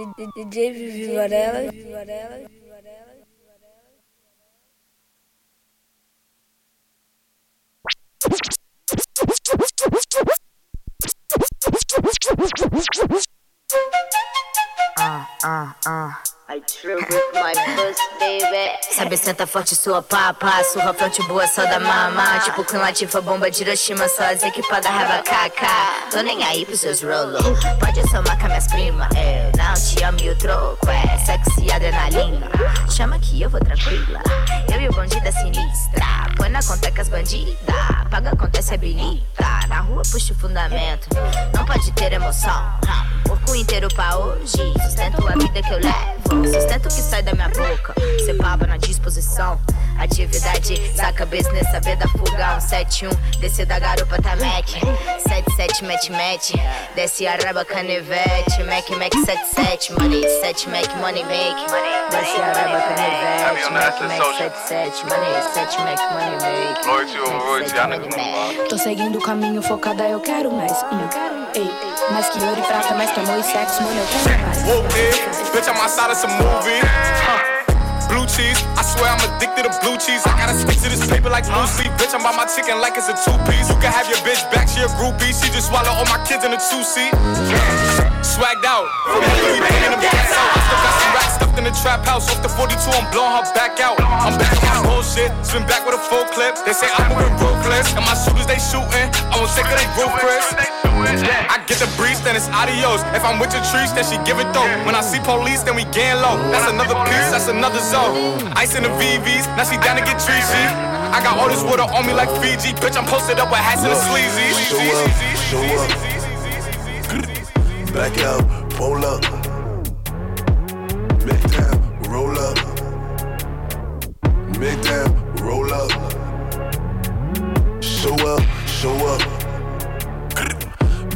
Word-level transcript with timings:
DJ 0.00 0.72
Vivi 0.72 1.14
Varela. 1.14 1.70
Varela. 1.92 2.48
Ah, 14.96 15.28
ah, 15.44 15.76
ah. 15.86 16.22
I 16.48 16.60
trip 16.60 16.99
Sabe, 18.92 19.16
senta 19.16 19.46
forte 19.46 19.74
sua 19.74 20.02
papa, 20.02 20.62
surra 20.64 20.92
fronte 20.92 21.22
boa, 21.22 21.46
só 21.46 21.64
da 21.64 21.80
mama. 21.80 22.38
Tipo 22.40 22.64
com 22.64 22.76
latifa, 22.76 23.20
bomba 23.20 23.50
de 23.50 23.62
Hiroshima, 23.62 24.08
só 24.08 24.24
as 24.24 24.42
equipadas 24.42 24.90
raba 24.90 25.22
caca. 25.22 25.66
Tô 26.10 26.20
nem 26.22 26.44
aí 26.44 26.64
pros 26.66 26.80
seus 26.80 27.02
rolo. 27.02 27.38
Pode 27.78 28.08
somar 28.10 28.38
com 28.38 28.46
minhas 28.46 28.66
primas, 28.66 29.08
eu 29.14 29.50
não 29.56 29.74
te 29.74 30.02
amo 30.04 30.20
e 30.20 30.30
o 30.30 30.36
troco 30.36 30.88
é 30.88 31.18
sexy 31.18 31.72
adrenalina. 31.72 32.48
Chama 32.90 33.18
que 33.18 33.42
eu 33.42 33.48
vou 33.50 33.60
tranquila, 33.60 34.20
eu 34.72 34.80
e 34.80 34.88
o 34.88 34.92
bonde 34.92 35.20
da 35.20 35.32
sinistra. 35.32 36.06
Põe 36.36 36.48
na 36.50 36.62
conta 36.62 36.92
com 36.92 37.00
as 37.00 37.08
bandidas, 37.08 37.56
paga 38.10 38.30
a 38.30 38.36
conta 38.36 38.60
e 38.60 38.62
se 38.62 38.74
habilita. 38.74 39.44
Na 39.68 39.80
rua 39.80 40.02
puxa 40.10 40.32
o 40.32 40.36
fundamento, 40.36 41.08
não 41.54 41.64
pode 41.64 41.90
ter 41.92 42.12
emoção. 42.12 42.78
Corpo 43.26 43.54
inteiro 43.54 43.88
pra 43.94 44.16
hoje, 44.16 44.74
sustento 44.82 45.26
a 45.26 45.32
vida 45.32 45.62
que 45.62 45.72
eu 45.72 45.78
levo. 45.78 46.20
Sustento 46.52 46.86
o 46.86 46.90
que 47.00 47.02
sai 47.02 47.22
da 47.22 47.32
minha 47.32 47.48
boca, 47.48 47.94
cê 48.24 48.34
baba 48.34 48.66
na 48.66 48.76
disposição. 48.76 49.58
Atividade, 49.98 50.76
saca 50.94 51.26
business, 51.26 51.70
saber 51.70 51.96
da 51.96 52.06
fuga. 52.08 52.60
171, 52.60 53.10
descer 53.40 53.66
da 53.66 53.78
garupa 53.78 54.20
tá 54.20 54.36
Mac. 54.36 54.68
77, 55.18 55.84
match, 55.84 56.10
match. 56.10 56.52
Desce 56.94 57.26
a 57.26 57.36
raba 57.36 57.64
canivete. 57.64 58.62
Mac, 58.64 58.88
Mac, 58.90 59.14
77, 59.14 59.92
money, 59.94 60.22
7, 60.40 60.68
Mac, 60.68 60.94
money, 61.00 61.24
make. 61.24 61.66
Desce 62.10 62.40
a 62.40 62.52
raba 62.52 62.80
canivete. 62.80 63.70
Mac, 63.72 64.00
Mac, 64.00 64.36
77, 64.36 65.06
money, 65.06 65.42
7, 65.54 65.78
Mac, 65.80 66.00
money, 66.12 66.36
make. 66.42 66.86
Noite, 66.86 67.68
não 67.88 68.68
Tô 68.68 68.78
seguindo 68.78 69.18
o 69.18 69.22
caminho 69.22 69.62
focada, 69.62 70.08
eu 70.08 70.20
quero 70.20 70.50
mais. 70.52 70.82
Hum. 70.92 71.39
Ei, 71.52 71.68
mais 72.12 72.28
que 72.28 72.38
ouro 72.44 72.60
e 72.60 72.62
prata, 72.62 72.94
mais 72.94 73.10
que 73.10 73.18
amor 73.18 73.38
e 73.38 73.42
sexo, 73.42 73.82
mano, 73.82 73.98
eu 73.98 74.06
quero 74.06 74.38
mais. 74.46 74.58
Bitch, 75.50 75.66
I'm 75.66 75.80
outside 75.82 76.10
of 76.10 76.16
some 76.16 76.32
movie. 76.38 76.78
Blue 78.06 78.26
cheese, 78.26 78.58
I 78.78 78.82
swear 78.82 79.10
I'm 79.10 79.22
addicted 79.34 79.66
to 79.66 79.72
blue 79.82 79.98
cheese. 79.98 80.22
I 80.26 80.34
gotta 80.38 80.54
stick 80.54 80.78
to 80.82 80.88
this 80.90 81.02
paper 81.06 81.30
like 81.30 81.46
Lucy. 81.50 81.90
Bitch, 81.98 82.14
I'm 82.14 82.22
by 82.22 82.30
my 82.34 82.46
chicken 82.46 82.78
like 82.78 82.94
it's 82.94 83.10
a 83.10 83.14
two 83.18 83.34
piece. 83.50 83.66
You 83.66 83.74
can 83.82 83.90
have 83.90 84.06
your 84.06 84.18
bitch 84.22 84.42
back, 84.54 84.70
she 84.70 84.78
a 84.82 84.90
groupie. 84.94 85.34
She 85.34 85.50
just 85.50 85.70
swallow 85.70 85.90
all 85.90 86.06
my 86.06 86.22
kids 86.22 86.46
in 86.46 86.54
a 86.54 86.60
two 86.70 86.82
seat. 86.86 87.10
Swagged 88.22 88.66
out, 88.66 88.86
from 89.10 89.22
Hillary 89.34 89.58
bringing 89.58 89.90
them 89.90 89.98
gas 89.98 90.30
out. 90.30 90.54
I 90.54 91.34
still 91.34 91.50
got 91.50 91.58
in 91.58 91.64
the 91.66 91.74
trap 91.82 92.06
house. 92.06 92.30
Off 92.30 92.42
the 92.42 92.50
42, 92.50 92.78
I'm 92.94 93.10
blowing 93.10 93.34
her 93.34 93.42
back 93.58 93.78
out. 93.82 93.98
I'm 93.98 94.38
back 94.38 94.54
on 94.70 94.86
bullshit, 94.86 95.34
spin 95.42 95.66
back 95.66 95.82
with 95.82 95.98
a 95.98 96.02
full 96.06 96.26
clip. 96.30 96.54
They 96.62 96.74
say 96.74 96.86
I'm 96.94 97.10
moving 97.10 97.34
ruthless, 97.42 97.90
and 97.94 98.06
my 98.06 98.14
shooters 98.14 98.46
they 98.46 98.62
shooting. 98.62 99.10
I 99.30 99.34
won't 99.34 99.50
take 99.50 99.66
of 99.66 99.74
they 99.74 99.90
Chris. 100.18 100.79
I 101.06 101.62
get 101.66 101.78
the 101.78 101.88
breeze, 101.96 102.20
then 102.20 102.36
it's 102.36 102.48
adios. 102.48 103.02
If 103.16 103.24
I'm 103.24 103.38
with 103.38 103.52
your 103.52 103.64
trees, 103.72 103.92
then 103.92 104.04
she 104.04 104.16
give 104.28 104.38
it 104.38 104.52
though. 104.52 104.68
When 104.84 104.94
I 104.94 105.00
see 105.00 105.20
police, 105.20 105.62
then 105.62 105.76
we 105.76 105.84
gang 105.90 106.20
low. 106.20 106.36
That's 106.52 106.70
another 106.70 106.94
piece, 107.08 107.30
that's 107.32 107.48
another 107.48 107.80
zone. 107.80 108.52
Ice 108.56 108.74
in 108.76 108.82
the 108.82 108.92
VVs, 109.00 109.46
now 109.56 109.64
she 109.64 109.76
down 109.78 109.96
to 109.96 110.04
get 110.04 110.18
treachy. 110.20 110.64
I 111.10 111.22
got 111.22 111.38
all 111.38 111.48
this 111.48 111.62
water 111.62 111.82
on 111.82 112.06
me 112.06 112.12
like 112.12 112.30
Fiji. 112.40 112.72
Bitch, 112.78 112.96
I'm 112.96 113.06
posted 113.06 113.38
up 113.38 113.50
with 113.50 113.60
hats 113.60 113.82
and 113.82 113.90
the 113.90 113.98
sleazy. 113.98 114.54
Show 115.48 115.62
up, 115.80 115.90
Back 117.94 118.18
out, 118.22 118.70
pull 118.70 119.04
up. 119.04 119.49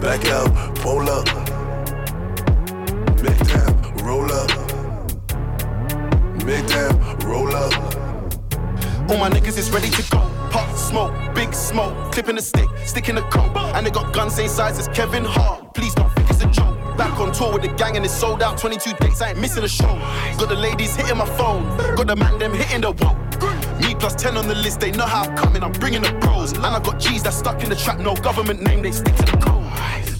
Back 0.04 0.26
out, 0.26 0.74
pull 0.76 1.08
up. 1.08 1.24
Make 3.22 3.38
down, 3.48 3.94
roll 4.04 4.30
up. 4.30 4.50
Make 6.44 6.66
down, 6.66 7.18
roll 7.20 7.56
up. 7.56 7.72
All 9.08 9.16
my 9.16 9.30
niggas 9.30 9.56
is 9.56 9.70
ready 9.70 9.88
to 9.88 10.02
go. 10.10 10.18
Pop 10.50 10.76
smoke, 10.76 11.34
big 11.34 11.54
smoke, 11.54 12.12
clipping 12.12 12.36
the 12.36 12.42
stick, 12.42 12.68
sticking 12.84 13.14
the 13.14 13.22
coat. 13.22 13.56
And 13.56 13.86
they 13.86 13.90
got 13.90 14.12
guns 14.12 14.34
same 14.34 14.48
size 14.48 14.78
as 14.78 14.88
Kevin 14.88 15.24
Hart. 15.24 15.72
Please 15.72 15.94
don't 15.94 16.12
think 16.12 16.28
it's 16.28 16.44
a 16.44 16.48
joke. 16.48 16.98
Back 16.98 17.18
on 17.18 17.32
tour 17.32 17.54
with 17.54 17.62
the 17.62 17.68
gang 17.68 17.96
and 17.96 18.04
it's 18.04 18.12
sold 18.12 18.42
out. 18.42 18.58
22 18.58 18.92
dates, 19.00 19.22
I 19.22 19.30
ain't 19.30 19.40
missing 19.40 19.64
a 19.64 19.68
show. 19.68 19.96
Got 20.38 20.50
the 20.50 20.54
ladies 20.54 20.94
hitting 20.94 21.16
my 21.16 21.24
phone, 21.38 21.64
got 21.96 22.08
the 22.08 22.14
man 22.14 22.38
them 22.38 22.52
hitting 22.52 22.82
the 22.82 22.92
wall. 22.92 23.16
Me 23.80 23.94
plus 23.94 24.14
10 24.16 24.36
on 24.36 24.48
the 24.48 24.54
list, 24.54 24.80
they 24.80 24.90
know 24.90 25.06
how 25.06 25.22
I'm 25.22 25.34
coming, 25.34 25.64
I'm 25.64 25.72
bringing 25.72 26.02
the 26.02 26.12
pros. 26.20 26.52
And 26.52 26.66
I 26.66 26.78
got 26.80 27.00
G's 27.00 27.22
that's 27.22 27.38
stuck 27.38 27.62
in 27.62 27.70
the 27.70 27.76
trap, 27.76 28.00
no 28.00 28.14
government 28.16 28.60
name, 28.60 28.82
they 28.82 28.92
stick 28.92 29.16
to 29.16 29.22
the 29.22 29.38
code. 29.38 29.63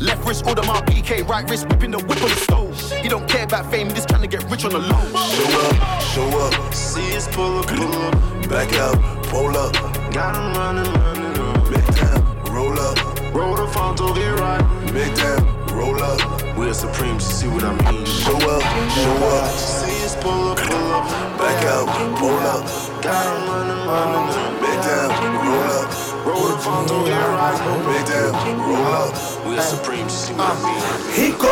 Left 0.05 0.29
wrist, 0.29 0.47
order 0.47 0.63
my 0.65 0.83
PK, 0.83 1.27
right 1.27 1.49
wrist, 1.49 1.67
whipping 1.67 1.91
the 1.91 1.99
whip 1.99 2.23
on 2.23 2.29
the 2.29 2.37
stove. 2.37 2.93
He 3.03 3.09
don't 3.09 3.27
care 3.27 3.45
about 3.45 3.71
fame, 3.71 3.87
he 3.89 3.95
just 3.95 4.07
trying 4.07 4.21
to 4.21 4.29
get 4.29 4.45
rich 4.51 4.63
on 4.67 4.73
the 4.73 4.79
low. 4.79 5.01
Show 5.33 5.49
up, 5.65 6.03
show 6.13 6.29
up. 6.45 6.75
See 6.75 7.17
us 7.17 7.27
pull 7.35 7.61
up, 7.61 7.67
pull 7.69 7.91
up. 7.91 8.49
Back 8.51 8.71
out, 8.75 9.01
pull 9.33 9.57
up. 9.57 9.73
Got 10.13 10.37
him 10.37 10.53
running, 10.61 10.93
running 10.93 11.39
up. 11.41 11.71
Make 11.71 11.89
down, 11.97 12.21
roll 12.53 12.79
up. 12.79 12.99
Roll 13.35 13.57
the 13.57 13.67
front 13.73 13.97
to 13.97 14.13
get 14.13 14.39
right. 14.39 14.93
Make 14.93 15.15
down, 15.17 15.43
roll 15.73 16.03
up. 16.03 16.21
We're 16.55 16.75
supreme, 16.75 17.15
you 17.15 17.21
see 17.21 17.49
what 17.49 17.65
I 17.65 17.73
mean? 17.91 18.05
Show 18.05 18.37
up, 18.37 18.63
show 18.93 19.17
up. 19.25 19.57
See 19.57 20.05
us 20.05 20.17
pull 20.17 20.51
up, 20.51 20.59
pull 20.59 20.93
up. 20.93 21.39
Back 21.39 21.65
out, 21.65 22.19
pull 22.19 22.39
up. 22.53 23.03
Got 23.03 23.25
him 23.25 23.49
running, 23.49 23.89
running 23.89 24.37
up. 24.37 24.54
Roll 26.35 26.49
the 26.49 26.57
down, 28.11 28.59
roll 28.67 28.87
up. 28.87 29.15
We're 29.47 29.63
supreme, 29.63 30.03
you 30.03 30.11
see 30.11 30.35
what 30.35 30.51
I 30.51 30.63
mean? 30.65 30.83
Rico, 31.15 31.47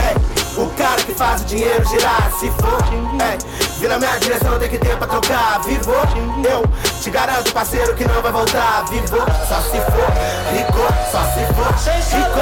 é, 0.00 0.16
o 0.58 0.70
cara 0.70 1.02
que 1.02 1.12
faz 1.12 1.42
o 1.42 1.44
dinheiro 1.44 1.84
girar, 1.86 2.32
se 2.40 2.50
for, 2.52 2.80
é, 3.20 3.36
vira 3.78 3.98
minha 3.98 4.18
direção, 4.18 4.58
tem 4.58 4.70
que 4.70 4.78
ter 4.78 4.96
pra 4.96 5.06
trocar, 5.06 5.60
vivo, 5.60 5.92
eu 5.92 6.64
te 7.02 7.10
garanto, 7.10 7.52
parceiro, 7.52 7.94
que 7.94 8.06
não 8.06 8.22
vai 8.22 8.32
voltar, 8.32 8.86
vivo, 8.88 9.18
só 9.46 9.60
se 9.60 9.78
for, 9.92 10.08
Rico, 10.50 10.80
só 11.10 11.22
se 11.26 11.44
for, 11.52 11.70
Rico, 12.16 12.40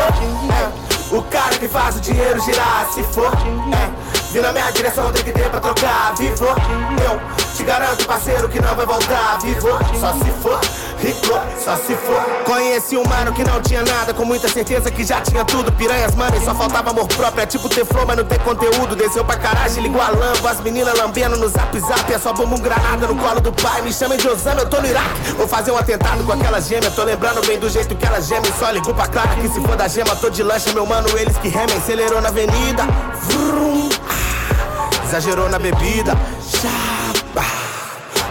é, 0.52 1.16
o 1.16 1.22
cara 1.24 1.58
que 1.58 1.66
faz 1.66 1.96
o 1.96 2.00
dinheiro 2.00 2.40
girar, 2.40 2.88
se 2.94 3.02
for, 3.02 3.32
é, 3.34 4.32
vira 4.32 4.52
minha 4.52 4.70
direção, 4.70 5.10
tem 5.10 5.24
que 5.24 5.32
ter 5.32 5.50
pra 5.50 5.58
trocar, 5.58 6.14
vivo, 6.16 6.44
eu 6.44 7.49
garanto, 7.70 8.04
parceiro, 8.04 8.48
que 8.48 8.60
não 8.60 8.74
vai 8.74 8.84
voltar, 8.84 9.38
vivo, 9.40 9.68
só 10.00 10.12
se 10.14 10.30
for, 10.42 10.60
Rico, 10.98 11.40
só 11.64 11.76
se 11.76 11.94
for. 11.94 12.20
Conheci 12.44 12.96
um 12.96 13.04
mano 13.04 13.32
que 13.32 13.44
não 13.44 13.62
tinha 13.62 13.82
nada, 13.82 14.12
com 14.12 14.24
muita 14.24 14.48
certeza 14.48 14.90
que 14.90 15.04
já 15.04 15.20
tinha 15.20 15.44
tudo. 15.44 15.70
Piranhas, 15.72 16.16
mano, 16.16 16.36
e 16.36 16.44
só 16.44 16.52
faltava 16.52 16.90
amor 16.90 17.06
próprio. 17.06 17.42
É 17.42 17.46
tipo 17.46 17.68
ter 17.68 17.86
flow, 17.86 18.04
mas 18.04 18.16
não 18.16 18.24
ter 18.24 18.38
conteúdo. 18.40 18.96
Desceu 18.96 19.24
pra 19.24 19.36
caragem, 19.36 19.84
ligou 19.84 20.02
a 20.02 20.08
lambo. 20.08 20.48
As 20.48 20.60
meninas 20.60 20.98
lambendo 20.98 21.36
no 21.36 21.48
zap 21.48 21.78
zap. 21.78 22.12
É 22.12 22.18
só 22.18 22.32
bomba 22.32 22.56
um 22.56 22.60
granada 22.60 23.06
no 23.06 23.14
colo 23.16 23.40
do 23.40 23.52
pai. 23.52 23.80
Me 23.82 23.92
chamem 23.92 24.18
de 24.18 24.28
Osama, 24.28 24.60
eu 24.60 24.68
tô 24.68 24.80
no 24.80 24.86
Iraque. 24.88 25.32
Vou 25.38 25.46
fazer 25.46 25.70
um 25.70 25.76
atentado 25.78 26.24
com 26.24 26.32
aquela 26.32 26.60
gêmea. 26.60 26.90
Tô 26.90 27.04
lembrando 27.04 27.40
bem 27.46 27.58
do 27.58 27.70
jeito 27.70 27.94
que 27.94 28.04
ela 28.04 28.20
geme. 28.20 28.52
Só 28.58 28.70
ligou 28.70 28.92
pra 28.92 29.06
Clara 29.06 29.36
que 29.36 29.48
se 29.48 29.60
for 29.60 29.76
da 29.76 29.88
gema, 29.88 30.14
tô 30.16 30.28
de 30.28 30.42
lancha, 30.42 30.72
meu 30.72 30.84
mano. 30.84 31.08
Eles 31.16 31.38
que 31.38 31.48
remem, 31.48 31.76
acelerou 31.76 32.20
na 32.20 32.28
avenida. 32.28 32.82
Vrum, 33.22 33.88
ah, 34.08 35.04
exagerou 35.06 35.48
na 35.48 35.58
bebida. 35.58 36.12
Chapa. 36.50 37.59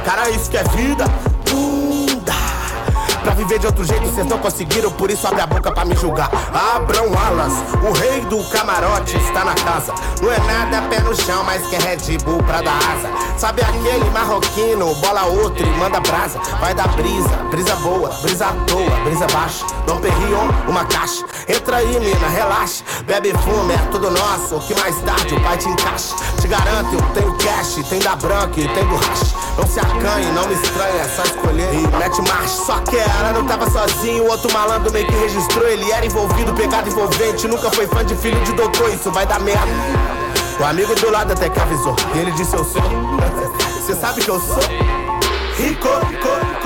Cara, 0.05 0.29
isso 0.29 0.49
que 0.49 0.57
é 0.57 0.63
vida. 0.63 1.05
Pra 3.23 3.33
viver 3.33 3.59
de 3.59 3.65
outro 3.65 3.83
jeito, 3.83 4.05
vocês 4.05 4.25
não 4.25 4.37
conseguiram, 4.37 4.91
por 4.91 5.09
isso 5.09 5.27
abre 5.27 5.41
a 5.41 5.47
boca 5.47 5.71
pra 5.71 5.85
me 5.85 5.95
julgar. 5.95 6.29
Abrão 6.75 7.05
Alas, 7.17 7.53
o 7.87 7.91
rei 7.99 8.21
do 8.21 8.43
camarote 8.49 9.17
está 9.17 9.43
na 9.43 9.53
casa. 9.55 9.93
Não 10.21 10.31
é 10.31 10.39
nada 10.39 10.87
pé 10.87 10.99
no 11.01 11.15
chão, 11.15 11.43
mas 11.43 11.65
que 11.67 11.75
é 11.75 11.79
Red 11.79 12.17
Bull 12.23 12.41
pra 12.43 12.61
dar 12.61 12.77
asa. 12.77 13.09
Sabe 13.37 13.61
aquele 13.61 14.09
marroquino, 14.11 14.93
bola 14.95 15.25
outro 15.25 15.65
e 15.65 15.69
manda 15.77 15.99
brasa. 15.99 16.39
Vai 16.59 16.73
dar 16.73 16.87
brisa, 16.89 17.29
brisa 17.49 17.75
boa, 17.77 18.09
brisa 18.21 18.47
à 18.47 18.53
toa, 18.65 18.99
brisa 19.03 19.27
baixa. 19.27 19.65
Dom 19.85 19.97
Perrion, 19.99 20.47
uma 20.67 20.85
caixa. 20.85 21.25
Entra 21.47 21.77
aí, 21.77 21.99
mina, 21.99 22.27
relaxa. 22.27 22.83
Bebe 23.05 23.33
fume, 23.33 23.73
é 23.73 23.77
tudo 23.91 24.11
nosso. 24.11 24.59
Que 24.67 24.79
mais 24.79 24.99
tarde 25.01 25.33
o 25.33 25.41
pai 25.41 25.57
te 25.57 25.69
encaixa. 25.69 26.15
Te 26.41 26.47
garanto, 26.47 26.93
eu 26.93 27.01
tenho 27.13 27.37
cash, 27.37 27.79
tem 27.89 27.99
da 27.99 28.15
branca 28.15 28.59
e 28.59 28.67
tem 28.67 28.85
do 28.85 28.95
racha. 28.95 29.35
Não 29.57 29.67
se 29.67 29.79
acanhe, 29.79 30.31
não 30.31 30.47
me 30.47 30.53
estranha, 30.53 31.01
é 31.01 31.09
só 31.09 31.23
escolher 31.23 31.73
e 31.73 31.87
mete 31.97 32.21
marcha. 32.21 32.65
Só 32.65 32.79
que 32.79 32.97
ela 33.19 33.33
não 33.33 33.45
tava 33.45 33.69
sozinho, 33.69 34.25
o 34.25 34.29
outro 34.29 34.51
malandro 34.53 34.91
meio 34.91 35.07
que 35.07 35.15
registrou. 35.15 35.67
Ele 35.67 35.91
era 35.91 36.05
envolvido, 36.05 36.53
pecado 36.53 36.89
envolvente. 36.89 37.47
Nunca 37.47 37.71
foi 37.71 37.87
fã 37.87 38.05
de 38.05 38.15
filho 38.15 38.39
de 38.43 38.53
doutor, 38.53 38.93
isso 38.93 39.11
vai 39.11 39.25
dar 39.25 39.39
merda. 39.39 39.67
O 40.59 40.63
amigo 40.65 40.93
do 40.95 41.09
lado 41.09 41.31
até 41.31 41.49
que 41.49 41.59
avisou. 41.59 41.95
E 42.15 42.19
ele 42.19 42.31
disse: 42.31 42.55
Eu 42.55 42.65
sou. 42.65 42.81
Você 43.79 43.95
sabe 43.95 44.21
que 44.21 44.29
eu 44.29 44.39
sou? 44.39 44.57
Rico, 45.57 45.87
Rico, 46.07 46.27
Rico. 46.27 46.59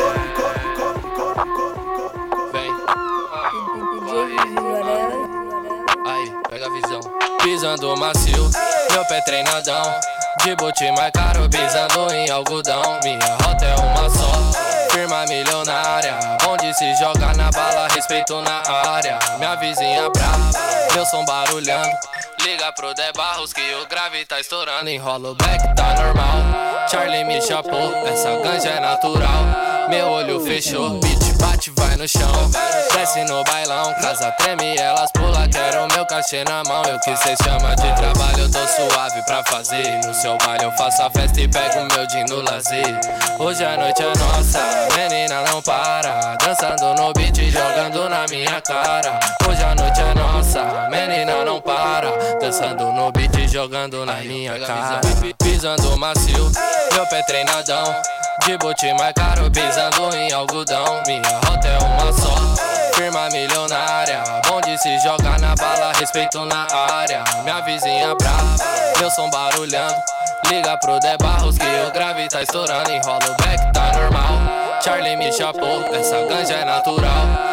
Pisando 7.43 7.95
macio, 7.97 8.49
meu 8.91 9.05
pé 9.05 9.19
treinadão. 9.21 9.83
De 10.43 10.55
bote 10.55 10.89
mais 10.93 11.11
caro, 11.11 11.47
pisando 11.49 12.13
em 12.13 12.29
algodão. 12.29 12.99
Minha 13.03 13.37
rota 13.43 13.65
é 13.65 13.75
uma 13.75 14.09
só, 14.09 14.89
firma 14.91 15.25
milionária. 15.25 16.32
Se 16.73 16.95
jogar 16.95 17.35
na 17.35 17.51
bala, 17.51 17.87
respeito 17.89 18.41
na 18.41 18.63
área. 18.67 19.19
Minha 19.37 19.55
vizinha 19.55 20.09
brava, 20.09 20.51
meu 20.93 21.05
som 21.05 21.23
barulhando. 21.23 21.95
Liga 22.41 22.71
pro 22.71 22.95
De 22.95 23.11
Barros 23.13 23.53
que 23.53 23.61
o 23.75 23.87
grave 23.87 24.25
tá 24.25 24.39
estourando. 24.39 24.89
Enrola 24.89 25.31
o 25.31 25.35
back, 25.35 25.75
tá 25.75 25.93
normal. 25.93 26.87
Charlie 26.89 27.23
me 27.25 27.39
chapou, 27.41 27.93
essa 28.07 28.37
ganja 28.37 28.69
é 28.69 28.79
natural. 28.79 29.87
Meu 29.87 30.07
olho 30.07 30.39
fechou, 30.41 30.99
beat 30.99 31.22
bate, 31.63 31.71
vai 31.75 31.95
no 31.95 32.07
chão. 32.07 32.51
Desce 32.93 33.23
no 33.25 33.43
bailão, 33.43 33.93
casa 34.01 34.31
treme, 34.31 34.75
elas 34.77 35.11
pula. 35.11 35.47
Quero 35.47 35.87
meu 35.93 36.05
cachê 36.05 36.43
na 36.43 36.63
mão. 36.63 36.83
Eu 36.83 36.99
que 36.99 37.15
cê 37.15 37.35
chama 37.43 37.75
de 37.75 37.93
trabalho, 37.95 38.39
eu 38.39 38.51
tô 38.51 38.59
suave 38.67 39.21
pra 39.23 39.43
fazer. 39.45 40.05
No 40.05 40.13
seu 40.13 40.37
baile 40.37 40.65
eu 40.65 40.71
faço 40.73 41.01
a 41.03 41.09
festa 41.09 41.39
e 41.39 41.47
pego 41.47 41.87
meu 41.93 42.07
din 42.07 42.25
no 42.29 42.41
lazer. 42.41 42.99
Hoje 43.39 43.63
a 43.63 43.77
noite 43.77 44.01
é 44.01 44.13
nossa, 44.17 44.59
menina 44.97 45.41
não 45.43 45.61
para. 45.61 46.37
Dançando 46.37 47.01
no 47.01 47.13
beat, 47.13 47.37
jogando 47.51 48.09
na 48.09 48.25
minha 48.29 48.61
cara. 48.61 49.19
Hoje 49.47 49.63
a 49.63 49.75
noite 49.75 50.01
é 50.01 50.13
nossa, 50.13 50.89
menina 50.89 51.45
não 51.45 51.61
para. 51.61 52.11
Dançando 52.39 52.91
no 52.91 53.11
beat, 53.11 53.47
jogando 53.49 54.05
na 54.05 54.15
minha 54.15 54.59
cara. 54.59 55.01
Pisando 55.37 55.97
macio, 55.97 56.51
meu 56.93 57.05
pé 57.07 57.21
treinadão. 57.23 58.22
De 58.41 58.57
bote 58.57 58.91
mais 58.95 59.13
caro, 59.13 59.49
pisando 59.51 60.15
em 60.15 60.33
algodão. 60.33 61.01
Minha 61.05 61.39
rota 61.45 61.67
é 61.67 61.77
uma 61.77 62.11
só, 62.11 62.35
firma 62.95 63.29
milionária. 63.29 64.23
Bom 64.47 64.59
de 64.59 64.77
se 64.79 64.99
jogar 64.99 65.39
na 65.39 65.55
bala, 65.55 65.93
respeito 65.93 66.43
na 66.45 66.67
área. 66.91 67.23
Minha 67.43 67.61
vizinha 67.61 68.15
brava, 68.15 68.55
meu 68.99 69.09
som 69.11 69.29
barulhando. 69.29 69.95
Liga 70.49 70.77
pro 70.77 70.99
De 70.99 71.15
Barros 71.17 71.57
que 71.57 71.65
o 71.87 71.91
grave 71.93 72.27
tá 72.27 72.41
estourando. 72.41 72.91
Enrola 72.91 73.19
o 73.23 73.43
back, 73.43 73.71
tá 73.71 73.93
normal. 73.93 74.81
Charlie 74.83 75.15
me 75.15 75.31
chapou, 75.31 75.85
essa 75.93 76.25
ganja 76.25 76.53
é 76.55 76.65
natural. 76.65 77.52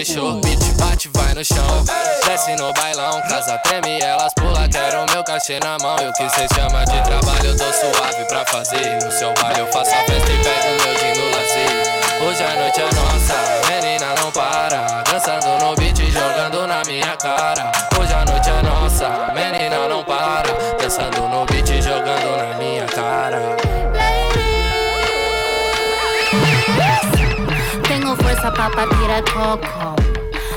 Fechou, 0.00 0.40
beat 0.40 0.58
bate, 0.78 1.10
vai 1.12 1.34
no 1.34 1.44
chão. 1.44 1.84
Desce 2.24 2.56
no 2.56 2.72
bailão, 2.72 3.20
casa 3.28 3.58
treme, 3.58 4.00
elas 4.00 4.32
pula. 4.32 4.66
Quero 4.66 5.04
meu 5.12 5.22
cachê 5.22 5.60
na 5.60 5.76
mão. 5.76 5.98
Eu 5.98 6.10
que 6.14 6.26
cê 6.30 6.46
chama 6.54 6.86
de 6.86 7.02
trabalho, 7.02 7.50
eu 7.50 7.54
tô 7.54 7.64
suave 7.64 8.24
pra 8.26 8.42
fazer. 8.46 9.04
No 9.04 9.12
seu 9.12 9.30
baile 9.34 9.60
eu 9.60 9.66
faço 9.66 9.90
a 9.90 9.98
festa 10.04 10.32
e 10.32 10.42
pego 10.42 10.68
meu 10.80 10.94
din 10.94 11.20
no 11.20 11.26
lazer. 11.36 12.26
Hoje 12.26 12.42
a 12.42 12.56
noite 12.56 12.80
é 12.80 12.94
nossa, 12.94 13.34
menina 13.68 14.14
não 14.18 14.32
para. 14.32 15.02
Dançando 15.02 15.66
no 15.66 15.76
beat, 15.76 15.98
jogando 15.98 16.66
na 16.66 16.82
minha 16.86 17.14
cara. 17.18 17.70
Hoje 18.00 18.14
a 18.14 18.24
noite 18.24 18.48
é 18.48 18.62
nossa, 18.62 19.32
menina 19.34 19.59
Tengo 28.50 28.56
fuerza 28.56 28.56
pa' 28.56 28.70
partir 28.70 29.10
el 29.10 29.24
coco. 29.24 29.96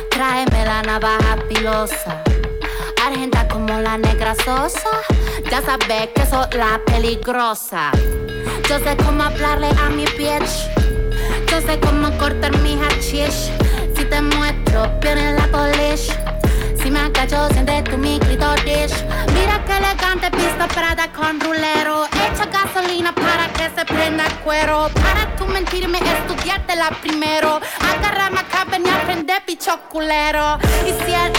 Tráeme 0.10 0.66
la 0.66 0.81
navaja 0.84 1.38
filosa. 1.48 2.24
Argenta 3.06 3.48
como 3.48 3.80
la 3.80 3.98
negra 3.98 4.36
sosa. 4.36 4.90
Ya 5.50 5.62
sabes 5.62 6.10
que 6.16 6.25
soy 6.25 6.45
la 6.57 6.81
peligrosa. 6.86 7.92
Yo 8.69 8.80
sé 8.80 8.95
cómo 8.98 9.24
hablarle 9.24 9.69
a 9.84 9.90
mi 9.90 10.06
bitch. 10.18 10.69
Yo 11.50 11.62
sé 11.62 11.80
cómo 11.80 12.16
cortar 12.18 12.57
mi 12.60 12.80
hachish. 12.81 13.51
Si 13.95 14.06
te 14.06 14.22
muestro, 14.22 14.90
viene 15.01 15.34
la 15.34 15.48
polish. 15.48 16.23
Me 16.94 17.00
agacho, 17.00 17.50
siente 17.54 17.81
tu 17.90 17.98
mi 17.98 18.19
clitoris. 18.19 18.94
Mira 19.34 19.66
que 19.66 19.78
elegante 19.78 20.30
pista 20.30 20.68
prada 20.68 21.12
con 21.12 21.40
rulero. 21.40 22.06
Echa 22.06 22.45
gasolina 22.45 23.12
para 23.16 23.51
que 23.51 23.63
se 23.75 23.84
prenda 23.84 24.28
el 24.28 24.34
cuero. 24.45 24.90
Para 25.01 25.36
tu 25.36 25.48
mentirme, 25.48 25.98
estudiártela 25.98 26.92
primero. 27.01 27.60
Agárrame 27.81 28.42
acá, 28.42 28.66
ven 28.69 28.86
y 28.86 28.90
aprende 28.90 29.34
picho 29.44 29.80
culero. 29.90 30.60
Y 30.86 30.92
si 31.04 31.13
el 31.13 31.34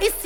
It's 0.00 0.25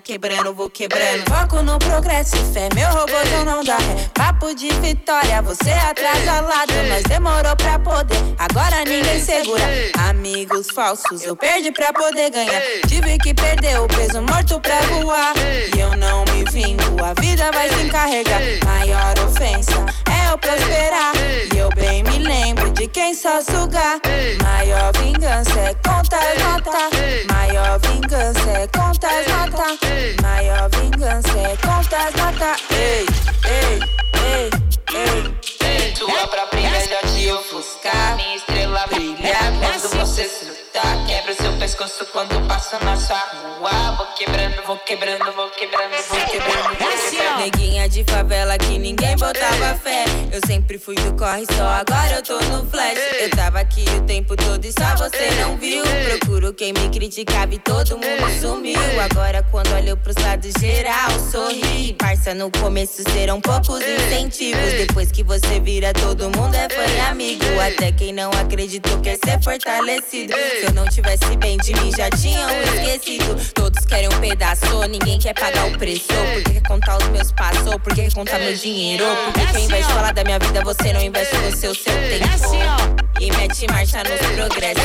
vou 0.00 0.02
quebrando, 0.02 0.54
vou 0.54 0.70
quebrando. 0.70 1.24
Foco 1.28 1.62
no 1.62 1.78
progresso 1.78 2.36
fé, 2.52 2.68
meu 2.74 2.88
robôzão 2.88 3.44
não 3.44 3.62
dá 3.62 3.76
ré. 3.76 4.10
Papo 4.14 4.54
de 4.54 4.70
vitória, 4.80 5.42
você 5.42 5.70
atrás 5.70 6.26
ao 6.26 6.44
lado, 6.44 6.72
mas 6.88 7.02
demorou 7.02 7.54
pra 7.56 7.78
poder. 7.78 8.16
Agora 8.38 8.84
ninguém 8.84 9.20
segura. 9.22 9.62
Amigos 10.08 10.68
falsos, 10.74 11.22
eu 11.22 11.36
perdi 11.36 11.70
pra 11.70 11.92
poder 11.92 12.30
ganhar. 12.30 12.62
Tive 12.88 13.18
que 13.18 13.34
perder 13.34 13.78
o 13.80 13.86
peso 13.88 14.22
morto 14.22 14.58
pra 14.60 14.80
voar. 14.82 15.34
E 15.76 15.78
eu 15.78 15.94
não 15.96 16.24
me 16.32 16.44
vingo, 16.50 17.04
a 17.04 17.12
vida 17.20 17.50
vai 17.52 17.68
se 17.68 17.82
encarregar. 17.82 18.40
Maior 18.64 19.14
ofensa 19.26 19.84
é 20.10 20.19
prosperar. 20.38 21.12
E 21.54 21.58
eu 21.58 21.68
bem 21.70 22.02
me 22.04 22.18
lembro 22.18 22.70
de 22.72 22.86
quem 22.88 23.14
só 23.14 23.40
sugar. 23.40 24.00
Maior 24.42 24.92
vingança 24.98 25.58
é 25.60 25.74
contas 25.74 26.38
nota. 26.42 27.32
Maior 27.32 27.78
vingança 27.80 28.50
é 28.50 28.66
contas 28.68 29.26
nota. 29.26 30.22
Maior 30.22 30.68
vingança 30.70 31.38
é 31.38 31.56
contas 31.56 32.14
nota. 32.14 32.56
Ei, 32.74 33.06
ei, 33.46 33.80
ei, 34.24 34.50
ei. 34.94 35.92
Tua 35.92 36.26
própria 36.28 36.60
inveja 36.60 36.98
te 37.14 37.30
ofuscar. 37.30 38.16
Minha 38.16 38.36
estrela 38.36 38.86
brilha 38.86 39.36
quando 39.60 39.88
você 39.98 40.28
surtar. 40.28 41.06
Quebra 41.06 41.32
o 41.32 41.34
seu 41.34 41.52
pescoço 41.58 42.06
quando 42.12 42.46
passa 42.48 42.78
na 42.80 42.96
sua 42.96 43.18
rua. 43.18 43.96
Vou 43.96 44.06
quebrando, 44.16 44.62
vou 44.66 44.78
quebrando, 44.78 45.32
vou 45.32 45.50
quebrando, 45.50 45.90
vou 46.08 46.20
quebrando. 46.20 46.78
Vou 46.78 46.90
quebrando. 47.10 47.38
Neguinha 47.38 47.88
de 47.88 48.04
favela 48.04 48.56
que 48.58 48.78
ninguém 48.78 49.16
botava 49.16 49.74
fé. 49.82 50.04
Eu 50.40 50.46
sempre 50.46 50.78
fui 50.78 50.94
do 50.94 51.12
corre 51.16 51.44
só, 51.54 51.64
agora 51.64 52.14
eu 52.14 52.22
tô 52.22 52.38
no 52.46 52.64
flash. 52.70 52.98
Eu 53.20 53.30
tava 53.30 53.60
aqui 53.60 53.84
o 53.98 54.00
tempo 54.02 54.34
todo 54.36 54.64
e 54.64 54.72
só 54.72 54.96
você 54.96 55.30
não 55.42 55.56
viu. 55.58 55.82
Procuro 55.84 56.54
quem 56.54 56.72
me 56.72 56.88
criticava 56.88 57.54
e 57.54 57.58
todo 57.58 57.98
mundo 57.98 58.40
sumiu. 58.40 58.80
Agora 59.00 59.46
quando 59.50 59.74
olho 59.74 59.96
pros 59.98 60.16
lados 60.16 60.52
geral, 60.58 61.10
sorri. 61.30 61.94
Parça, 61.98 62.32
no 62.32 62.50
começo 62.50 63.02
serão 63.12 63.38
poucos 63.40 63.80
incentivos. 63.82 64.72
Depois 64.78 65.12
que 65.12 65.22
você 65.22 65.60
vira, 65.60 65.92
todo 65.92 66.30
mundo 66.30 66.54
é 66.54 66.68
fã 66.70 66.90
e 66.90 67.00
amigo. 67.00 67.44
Até 67.60 67.92
quem 67.92 68.12
não 68.12 68.30
acreditou 68.30 68.98
quer 69.00 69.18
ser 69.22 69.42
fortalecido. 69.42 70.32
Se 70.32 70.66
eu 70.66 70.72
não 70.72 70.86
tivesse 70.86 71.36
bem 71.36 71.58
de 71.58 71.74
mim 71.74 71.90
já 71.94 72.08
tinham 72.10 72.48
esquecido. 72.62 73.52
Todos 73.52 73.84
querem 73.84 74.08
um 74.08 74.20
pedaço, 74.20 74.64
ninguém 74.88 75.18
quer 75.18 75.34
pagar 75.34 75.66
o 75.66 75.76
preço. 75.76 76.06
Porque 76.32 76.54
quer 76.54 76.62
contar 76.62 76.96
os 76.96 77.08
meus 77.08 77.30
passos, 77.32 77.74
porque 77.82 78.02
quer 78.02 78.12
contar 78.14 78.38
meu 78.38 78.54
dinheiro. 78.54 79.04
Porque 79.24 79.52
quem 79.52 79.68
vai 79.68 79.82
falar 79.82 80.12
da 80.12 80.24
minha 80.24 80.29
vida, 80.38 80.62
você 80.62 80.92
não 80.92 81.00
investe 81.00 81.36
no 81.36 81.56
seu, 81.56 81.74
seu 81.74 81.92
tempo. 81.92 83.10
E 83.20 83.30
mete 83.32 83.66
marcha 83.70 84.02
nos 84.02 84.18
progressos. 84.34 84.84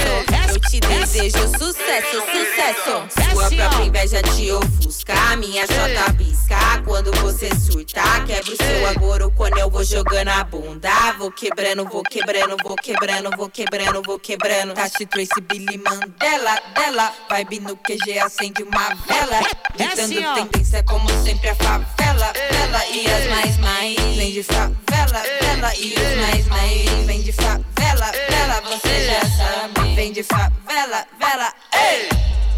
Eu 0.50 0.60
te 0.60 0.80
desejo 0.82 1.48
sucesso, 1.58 2.22
sucesso. 2.32 3.32
Sua 3.32 3.50
própria 3.50 3.86
inveja 3.86 4.22
te 4.22 4.52
ofusca, 4.52 5.36
minha 5.38 5.66
chota 5.66 6.14
pisca. 6.18 6.58
Quando 6.86 7.12
você 7.22 7.50
surtar, 7.56 8.26
quebra 8.26 8.54
o 8.54 8.58
seu 8.58 8.88
agora 8.88 9.30
quando 9.30 9.58
eu 9.58 9.70
vou 9.70 9.86
jogando 9.86 10.28
a 10.28 10.44
bunda. 10.44 10.90
Vou 11.18 11.32
quebrando, 11.32 11.86
vou 11.86 12.04
quebrando, 12.04 12.58
vou 12.62 12.76
quebrando, 12.76 13.30
vou 13.38 13.50
quebrando, 13.50 14.02
vou 14.06 14.20
quebrando. 14.20 14.74
Tashi 14.74 15.06
Trace 15.06 15.42
Billy 15.42 15.78
Mandela, 15.78 16.62
dela. 16.76 17.14
Vibe 17.30 17.60
no 17.62 17.78
QG, 17.78 18.20
acende 18.20 18.64
uma 18.64 18.94
vela. 19.08 19.40
Ditando 19.78 20.50
tendência 20.50 20.84
como 20.84 21.08
sempre 21.24 21.50
a 21.50 21.56
favela, 21.56 22.34
vela. 22.52 22.86
E 22.88 23.08
as 23.10 23.28
mais 23.30 23.58
mais, 23.60 24.16
vem 24.18 24.32
de 24.34 24.44
favela, 24.44 25.24
vela. 25.42 25.76
E 25.76 25.94
os 25.94 26.18
mais 26.22 26.48
mais, 26.48 27.06
vem 27.06 27.22
de 27.22 27.32
favela, 27.32 28.12
vela. 28.30 28.62
Você 28.62 29.06
já 29.06 29.22
sabe, 29.22 29.96
vem 29.96 30.12
de 30.12 30.24
favela, 30.24 31.06
vela. 31.20 31.54
Ei! 31.74 32.10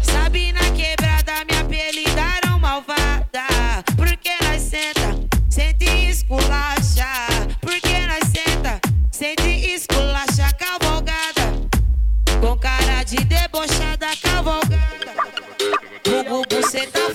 Sabe 0.02 0.52
na 0.52 0.70
quebrada 0.72 1.44
me 1.50 1.56
apelidaram 1.58 2.58
malvada 2.58 3.46
Porque 3.96 4.30
nós 4.42 4.62
senta, 4.62 5.14
sente 5.50 5.84
esculacha 5.84 7.06
Porque 7.60 7.98
nós 8.06 8.24
senta, 8.30 8.80
sente 9.10 9.48
esculacha 9.48 10.50
Cavalgada, 10.58 11.52
com 12.40 12.56
cara 12.58 13.02
de 13.02 13.16
debochada 13.16 14.08
Cavalgada, 14.22 15.14
Gugu, 16.04 16.42
você 16.50 16.86
tá 16.86 17.10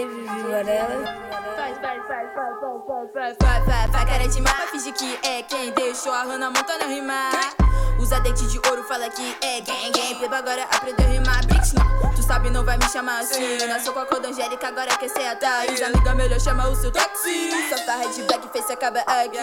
David 0.00 0.24
Varela. 0.48 1.59
Faz, 1.70 1.78
faz, 1.82 2.02
faz, 2.08 2.34
faz, 2.34 2.58
faz, 2.60 2.84
faz, 2.86 3.12
faz, 3.12 3.36
faz, 3.38 3.64
faz, 3.64 3.90
faz 3.92 4.04
cara 4.04 4.26
de 4.26 4.40
mapa, 4.40 4.66
finge 4.72 4.90
que 4.90 5.18
é 5.22 5.42
quem 5.44 5.70
deixou 5.70 6.12
a 6.12 6.24
Hannah 6.24 6.50
Montana 6.50 6.86
rimar. 6.86 7.54
Usa 7.96 8.18
dente 8.18 8.44
de 8.48 8.58
ouro, 8.68 8.82
fala 8.82 9.08
que 9.08 9.36
é 9.40 9.60
quem, 9.60 9.92
quem. 9.92 10.18
Beba 10.18 10.38
agora 10.38 10.64
aprendeu 10.64 11.06
a 11.06 11.10
rimar, 11.10 11.46
bitch, 11.46 11.74
não. 11.74 12.10
Tu 12.12 12.22
sabe, 12.24 12.50
não 12.50 12.64
vai 12.64 12.76
me 12.76 12.88
chamar 12.88 13.20
assim. 13.20 13.56
Nasceu 13.68 13.92
com 13.92 14.00
a 14.00 14.06
cor 14.06 14.18
da 14.18 14.30
Angélica, 14.30 14.66
agora 14.66 14.96
quer 14.96 15.10
ser 15.10 15.24
a 15.28 15.36
Thaís. 15.36 15.80
Amiga, 15.80 16.12
melhor 16.14 16.40
chama 16.40 16.68
o 16.68 16.74
seu 16.74 16.90
táxi. 16.90 17.50
Farra 17.86 18.08
de 18.08 18.22
black 18.22 18.48
face 18.48 18.72
acaba 18.72 18.98
aqui. 19.00 19.38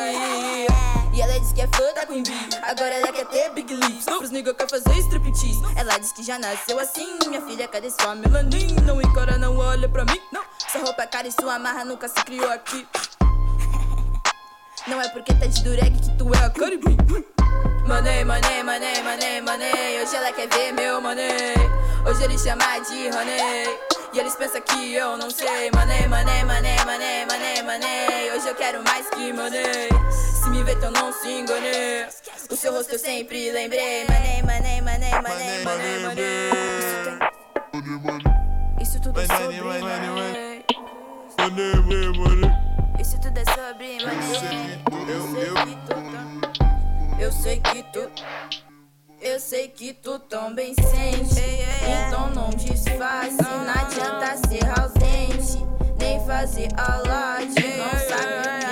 E 1.14 1.22
ela 1.22 1.40
diz 1.40 1.54
que 1.54 1.62
é 1.62 1.68
fã 1.68 1.94
da 1.94 2.06
Queen 2.06 2.24
Bee. 2.24 2.50
Agora 2.62 2.94
ela 2.94 3.14
quer 3.14 3.26
ter 3.28 3.50
big 3.52 3.74
lips. 3.74 4.06
Pros 4.06 4.32
nigga 4.32 4.54
quer 4.54 4.70
fazer 4.70 4.98
striptease. 5.00 5.62
Ela 5.78 5.98
diz 5.98 6.12
que 6.12 6.24
já 6.24 6.38
nasceu 6.38 6.78
assim. 6.78 7.18
Minha 7.26 7.42
filha, 7.42 7.68
cadê 7.70 7.90
sua 7.90 8.16
melanin? 8.16 8.76
Não 8.86 9.02
encara, 9.02 9.38
não 9.38 9.58
olha 9.58 9.88
pra 9.88 10.04
mim, 10.04 10.20
não. 10.32 10.42
Sua 10.70 10.82
roupa 10.82 11.04
é 11.04 11.08
cara 11.08 11.28
e 11.28 11.32
sua 11.32 11.58
marra 11.58 11.86
nunca 11.86 12.10
se 12.10 12.22
criou 12.26 12.52
aqui. 12.52 12.86
Não 14.86 15.02
é 15.02 15.08
porque 15.10 15.34
tá 15.34 15.46
de 15.46 15.64
dureg 15.64 15.98
que 15.98 16.18
tu 16.18 16.34
é 16.34 16.46
a 16.46 16.50
Caribe. 16.50 16.98
Money, 17.88 18.26
money, 18.26 18.64
money, 18.64 19.02
money, 19.02 19.42
money. 19.42 20.02
Hoje 20.02 20.16
ela 20.16 20.32
quer 20.34 20.50
ver 20.50 20.74
meu 20.74 21.00
money. 21.02 21.56
Hoje 22.06 22.24
ele 22.26 22.38
chama 22.38 22.80
de 22.80 23.08
honey. 23.16 23.80
E 24.14 24.20
eles 24.20 24.36
pensam 24.36 24.60
que 24.60 24.94
eu 24.94 25.18
não 25.18 25.30
sei. 25.30 25.72
Money, 25.72 26.06
money, 26.10 26.44
money, 26.44 26.76
money, 26.86 27.26
money, 27.26 27.64
money. 27.64 28.32
Hoje 28.36 28.50
eu 28.50 28.56
quero 28.56 28.84
mais 28.84 29.10
que 29.10 29.32
money. 29.32 29.88
Se 30.12 30.50
me 30.50 30.64
ver, 30.64 30.84
eu 30.84 30.92
não 30.92 31.14
se 31.14 31.30
engane. 31.30 32.08
O 32.52 32.58
seu 32.58 32.74
rosto 32.74 32.92
eu 32.92 33.00
sempre 33.00 33.52
lembrei. 33.52 34.06
Money, 34.06 34.44
money, 34.44 34.82
money, 34.82 35.12
money, 35.22 35.64
money, 35.64 36.00
money. 36.04 36.52
Isso 38.82 39.02
tudo 39.02 39.22
é 39.22 39.28
sobre 39.28 39.62
money. 39.62 40.47
Isso 43.00 43.18
tudo 43.22 43.38
é 43.38 43.46
sobre 43.46 44.06
money. 44.06 45.68
Eu 47.20 47.32
sei 47.32 47.60
que 47.62 47.84
tu. 47.84 48.12
Eu 49.22 49.40
sei 49.40 49.70
que 49.70 49.94
tu 49.94 50.20
também 50.20 50.74
sente. 50.74 51.40
Então 52.08 52.30
não 52.32 52.50
disfarce. 52.50 53.38
Não 53.42 53.70
adianta 53.70 54.36
ser 54.48 54.68
ausente. 54.78 55.66
Nem 55.98 56.20
fazer 56.26 56.68
alarde. 56.78 57.56
Não 57.78 57.92
sabe 57.92 58.67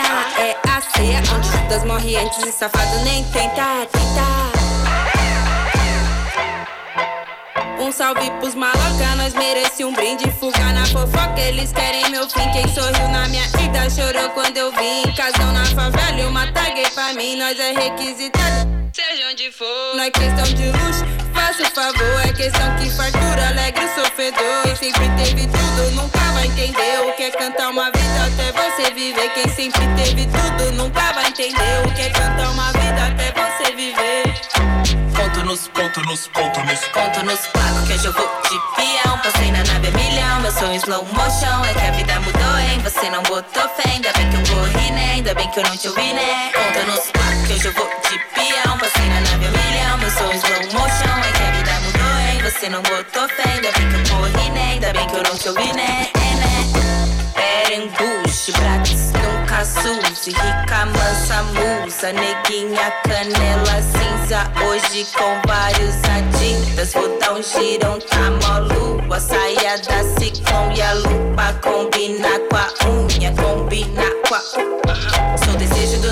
é 0.00 0.56
a 0.68 0.80
ceia 0.80 1.22
onde 1.34 1.48
Judas 1.48 1.84
morre 1.84 2.16
antes 2.16 2.44
e 2.44 2.52
safado 2.52 2.98
nem 3.04 3.24
tenta, 3.24 3.86
tenta. 3.90 4.56
Um 7.80 7.92
salve 7.92 8.30
pros 8.40 8.54
maloca, 8.54 9.16
nós 9.16 9.32
merece 9.34 9.84
um 9.84 9.92
brinde. 9.92 10.30
Fuga 10.32 10.72
na 10.72 10.84
fofoca, 10.86 11.40
eles 11.40 11.72
querem 11.72 12.10
meu 12.10 12.28
fim. 12.28 12.50
Quem 12.50 12.66
sorriu 12.68 13.08
na 13.08 13.28
minha 13.28 13.46
vida 13.48 13.88
chorou 13.90 14.30
quando 14.30 14.56
eu 14.56 14.72
vim. 14.72 15.02
Casão 15.14 15.52
na 15.52 15.64
favela 15.64 16.28
uma 16.28 16.50
tag 16.52 16.90
pra 16.94 17.12
mim. 17.14 17.36
Nós 17.36 17.58
é 17.58 17.72
requisitado, 17.72 18.68
seja 18.92 19.30
onde 19.30 19.52
for. 19.52 19.98
É 20.00 20.10
questão 20.10 20.44
de 20.44 20.66
luxo, 20.66 21.04
faça 21.46 21.62
o 21.62 21.70
favor. 21.70 22.20
É 22.24 22.32
questão 22.32 22.76
que 22.76 22.90
fartura, 22.90 23.48
alegre 23.48 23.84
o 23.84 23.94
sofredor. 23.94 24.62
Quem 24.64 24.76
sempre 24.76 25.08
teve 25.16 25.46
tudo 25.46 25.90
nunca 25.92 26.18
vai 26.32 26.46
entender 26.46 27.00
o 27.06 27.12
que 27.12 27.24
é 27.24 27.30
cantar 27.30 27.70
uma 27.70 27.90
vida 27.92 28.26
até 28.26 28.52
você 28.52 28.90
viver. 28.92 29.30
Quem 29.34 29.48
sempre 29.48 29.86
teve 29.96 30.26
tudo 30.26 30.72
nunca 30.72 31.12
vai 31.12 31.28
entender 31.28 31.86
o 31.86 31.94
que 31.94 32.02
é 32.02 32.10
cantar 32.10 32.50
uma 32.50 32.72
vida 32.72 33.06
até 33.06 33.32
você 33.32 33.72
viver. 33.76 34.24
Ponto 35.14 35.44
nos, 35.44 35.68
ponto 35.68 36.00
nos, 36.02 36.26
ponto 36.28 36.60
nos. 36.64 36.80
Conto 36.86 37.24
nos 37.24 37.46
placos 37.46 37.86
que 37.86 37.94
hoje 37.94 38.06
eu 38.06 38.12
vou 38.12 38.28
de 38.42 38.58
peão. 38.76 39.18
Passei 39.18 39.52
na 39.52 39.64
nave 39.64 39.90
milhão, 39.92 40.40
meu 40.40 40.52
sonho 40.52 40.74
slow 40.76 41.04
motion. 41.12 41.64
É 41.64 41.74
que 41.74 41.86
a 41.86 41.90
vida 41.92 42.20
mudou, 42.20 42.58
hein? 42.58 42.80
Você 42.82 43.08
não 43.10 43.22
botou 43.22 43.68
fé, 43.70 43.90
ainda 43.90 44.12
bem 44.12 44.30
que 44.30 44.36
eu 44.36 44.56
corri, 44.56 44.90
né? 44.90 45.12
Ainda 45.14 45.34
bem 45.34 45.48
que 45.50 45.60
eu 45.60 45.64
não 45.64 45.76
te 45.76 45.88
ouvi, 45.88 46.12
né? 46.12 46.50
Conto 46.52 46.86
nos 46.86 47.10
placos 47.12 47.46
que 47.46 47.52
hoje 47.54 47.66
eu 47.66 47.72
vou 47.72 47.88
de 48.08 48.18
peão. 48.34 48.78
Passei 48.78 49.08
na 49.08 49.20
nave 49.20 49.48
milhão, 49.48 49.98
meu 49.98 50.10
sonho 50.10 50.34
slow 50.34 50.80
motion. 50.80 51.25
Você 52.46 52.68
não 52.68 52.80
botou 52.80 53.28
fé, 53.28 53.42
ainda 53.54 53.72
bem 53.72 53.88
que 53.88 54.12
eu 54.12 54.16
corri, 54.16 54.50
né? 54.50 54.70
Ainda 54.74 54.92
bem 54.92 55.04
que 55.08 55.16
eu 55.16 55.22
não 55.24 55.36
te 55.36 55.48
ouvi, 55.48 55.72
né? 55.72 56.06
É, 56.14 56.34
né? 56.36 56.56
Berenguche, 57.34 58.52
Bratis, 58.52 59.10
nunca 59.10 59.64
suse 59.64 60.30
Rica, 60.30 60.86
mansa, 60.86 61.42
musa 61.42 62.12
Neguinha, 62.12 62.92
canela 63.02 63.82
cinza 63.82 64.48
Hoje 64.64 65.04
com 65.18 65.48
vários 65.48 65.96
adidas 66.04 66.92
Vou 66.92 67.18
dar 67.18 67.32
um 67.32 67.42
girão, 67.42 67.98
tá 67.98 68.30
mó 68.30 68.58
lua 68.60 69.18
Saia 69.18 69.78
da 69.78 70.04
ciclone 70.16 70.78
e 70.78 70.82
a 70.82 70.92
lupa 70.92 71.52
Combina 71.60 72.28
com 72.48 72.56
a 72.56 72.88
unha, 72.88 73.32
combina 73.32 74.04
com 74.28 74.34
a 74.36 74.76
do 75.44 75.45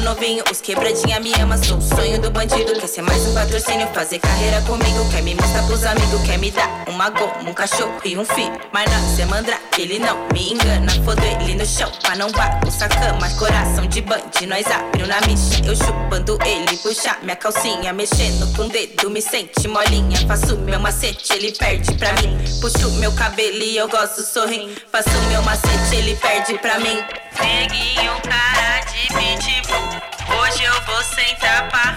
novinho, 0.05 0.45
os 0.53 0.61
quebradinha 0.61 1.19
me 1.19 1.33
ama. 1.41 1.57
Sou 1.57 1.79
o 1.79 1.81
sonho 1.81 2.21
do 2.21 2.31
bandido. 2.31 2.79
Quer 2.79 2.87
ser 2.87 3.03
mais 3.03 3.27
um 3.27 3.35
patrocínio, 3.35 3.89
fazer 3.89 4.19
carreira 4.19 4.61
comigo. 4.63 5.11
Quer 5.11 5.23
me 5.23 5.35
mostrar 5.35 5.63
pros 5.67 5.83
amigos, 5.85 6.23
quer 6.27 6.39
me 6.39 6.51
dar 6.51 6.85
uma 6.87 7.09
goma, 7.09 7.49
um 7.49 7.55
cachorro 7.55 7.99
e 8.05 8.17
um 8.17 8.25
filho. 8.25 8.53
Mas 8.71 8.91
não, 8.91 9.17
cê 9.17 9.25
mandra, 9.25 9.59
ele 9.79 9.99
não 9.99 10.29
me 10.33 10.53
engana. 10.53 10.93
Foda 11.05 11.23
ele 11.25 11.55
no 11.55 11.67
chão, 11.67 11.91
pra 12.03 12.15
não 12.17 12.31
bagunçar 12.31 12.89
cama. 12.89 13.29
Coração 13.39 13.87
de 13.87 14.03
bande, 14.03 14.47
nós 14.47 14.67
abriu 14.67 15.07
na 15.07 15.21
micha. 15.23 15.65
Eu 15.65 15.75
chupando 15.75 16.39
ele, 16.45 16.77
puxar 16.77 17.19
minha 17.23 17.37
calcinha. 17.37 17.93
Mexendo 17.93 18.55
com 18.55 18.65
o 18.65 18.69
dedo, 18.69 19.11
me 19.11 19.23
sente 19.23 19.67
molinha. 19.67 20.19
Faço 20.29 20.57
meu 20.59 20.79
macete, 20.79 21.33
ele 21.33 21.53
perde 21.53 21.95
pra 21.95 22.13
mim. 22.15 22.37
Puxo 22.61 22.91
meu 22.93 23.13
cabelo 23.13 23.63
e 23.63 23.77
eu 23.77 23.89
gosto 23.89 24.21
sorrindo. 24.23 24.75
Faço 24.93 25.11
meu 25.29 25.43
macete, 25.43 25.97
ele 25.97 26.15
perde 26.17 26.59
pra 26.59 26.79
mim. 26.79 27.03
Neguinho, 27.41 28.13
cara 28.23 28.85
de 28.85 29.09
pitbull. 29.09 29.94
Hoje 30.29 30.65
eu 30.65 30.81
vou 30.83 31.03
sentar 31.03 31.69
pra 31.69 31.95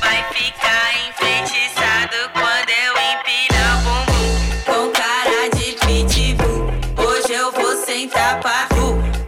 Vai 0.00 0.24
ficar 0.32 0.90
enfeitiçado 1.08 2.16
quando 2.32 2.70
eu 2.70 2.94
empinar 3.12 3.78
o 3.78 3.82
bumbum. 3.82 4.30
Com 4.64 4.90
cara 4.90 5.48
de 5.54 5.72
pitbull. 5.86 6.72
Hoje 6.96 7.32
eu 7.32 7.52
vou 7.52 7.76
sentar 7.84 8.40
pra 8.40 8.68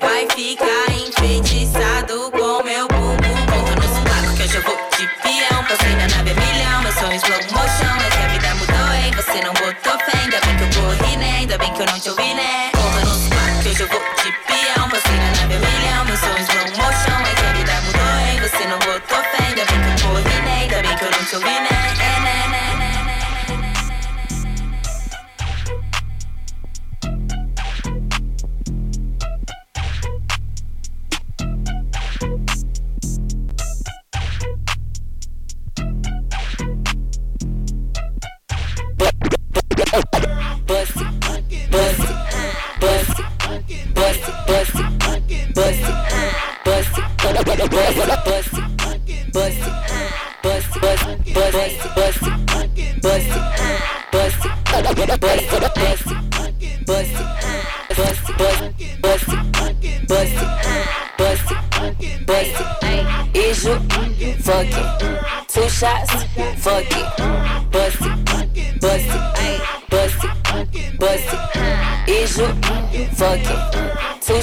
Vai 0.00 0.26
ficar 0.34 0.90
enfeitiçado 0.90 2.30
com 2.32 2.62
meu 2.64 2.88
bumbum. 2.88 3.16
Conto 3.46 3.75
no 3.76 3.88
sovaco 3.94 4.37
que 4.37 4.42
hoje 4.42 4.56
eu 4.56 4.62
vou 4.62 4.76
de 4.99 5.06
peão. 5.22 5.64
Passei 5.64 5.94
na 5.96 6.08
nave 6.08 6.30
a 6.30 6.34
milhão. 6.34 6.82
Meu 6.82 6.92
sonho 6.92 7.16
slow 7.16 7.42
motion. 7.52 7.96
É 8.04 8.11
que 8.11 8.18
a 8.18 8.28
vida 8.28 8.54
mudou, 8.56 8.94
hein? 8.94 9.12
Você 9.16 9.40
não 9.44 9.54
botou 9.54 9.99
fé. 10.04 10.18
Ainda 10.18 10.40
bem 10.40 10.56
que 10.56 10.76
eu 10.76 10.82
corri, 10.82 11.16
né? 11.16 11.37
Ainda 11.38 11.58
bem 11.58 11.72
que 11.72 11.82
eu 11.82 11.87
não 11.87 12.00
te 12.00 12.11
ouvi, 12.11 12.34
né? 12.34 12.62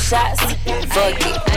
Shots, 0.09 0.41
fuck 0.41 1.21
it. 1.21 1.48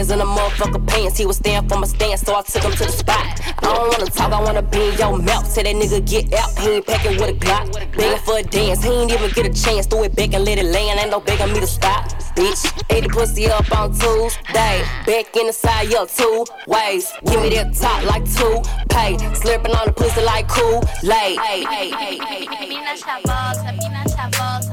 Thick 0.00 0.08
bands 0.08 0.10
in 0.10 0.18
the 0.18 0.24
motherfucker 0.24 0.86
pants. 0.86 1.18
He 1.18 1.26
was 1.26 1.36
staying 1.36 1.68
for 1.68 1.78
my 1.78 1.86
stance, 1.86 2.22
so 2.22 2.34
I 2.34 2.42
took 2.42 2.62
him 2.62 2.72
to 2.72 2.84
the 2.84 2.92
spot. 2.92 3.40
I 3.58 3.74
don't 3.74 3.88
wanna 3.88 4.10
talk, 4.10 4.32
I 4.32 4.42
wanna 4.42 4.62
be 4.62 4.88
in 4.88 4.98
your 4.98 5.18
mouth. 5.18 5.46
Say 5.46 5.62
that 5.62 5.74
nigga 5.74 6.04
get 6.06 6.32
out, 6.34 6.58
he 6.58 6.70
ain't 6.70 6.86
packing 6.86 7.18
with 7.18 7.30
a 7.30 7.34
Glock. 7.34 7.72
Begging 7.96 8.18
for 8.24 8.38
a 8.38 8.42
dance, 8.42 8.82
he 8.82 8.90
ain't 8.90 9.12
even 9.12 9.30
get 9.30 9.46
a 9.46 9.64
chance. 9.64 9.86
Throw 9.86 10.02
it 10.04 10.14
back 10.14 10.34
and 10.34 10.44
let 10.44 10.58
it 10.58 10.66
land, 10.66 11.00
ain't 11.00 11.10
no 11.10 11.20
begging 11.20 11.52
me 11.52 11.60
to 11.60 11.66
stop. 11.66 12.04
Bitch, 12.36 12.62
ate 12.90 13.04
the 13.04 13.08
pussy 13.10 13.46
up 13.50 13.70
on 13.76 13.92
Tuesday. 13.92 14.84
Back 15.06 15.36
in 15.36 15.46
the 15.46 15.52
side, 15.52 15.92
up 15.94 16.08
two 16.08 16.44
ways. 16.66 17.12
Give 17.26 17.42
me 17.42 17.50
that 17.50 17.74
top 17.74 18.04
like 18.04 18.24
two 18.24 18.62
pay. 18.88 19.16
Slurping 19.40 19.74
on 19.78 19.86
the 19.86 19.92
pussy 19.92 20.22
like 20.22 20.48
cool 20.48 20.82
late. 21.02 21.36
Mina 21.36 22.94
chavosa, 22.96 23.72
mina 23.76 23.76
chavosa, 23.76 23.76
mina 23.78 24.04
chavosa 24.14 24.69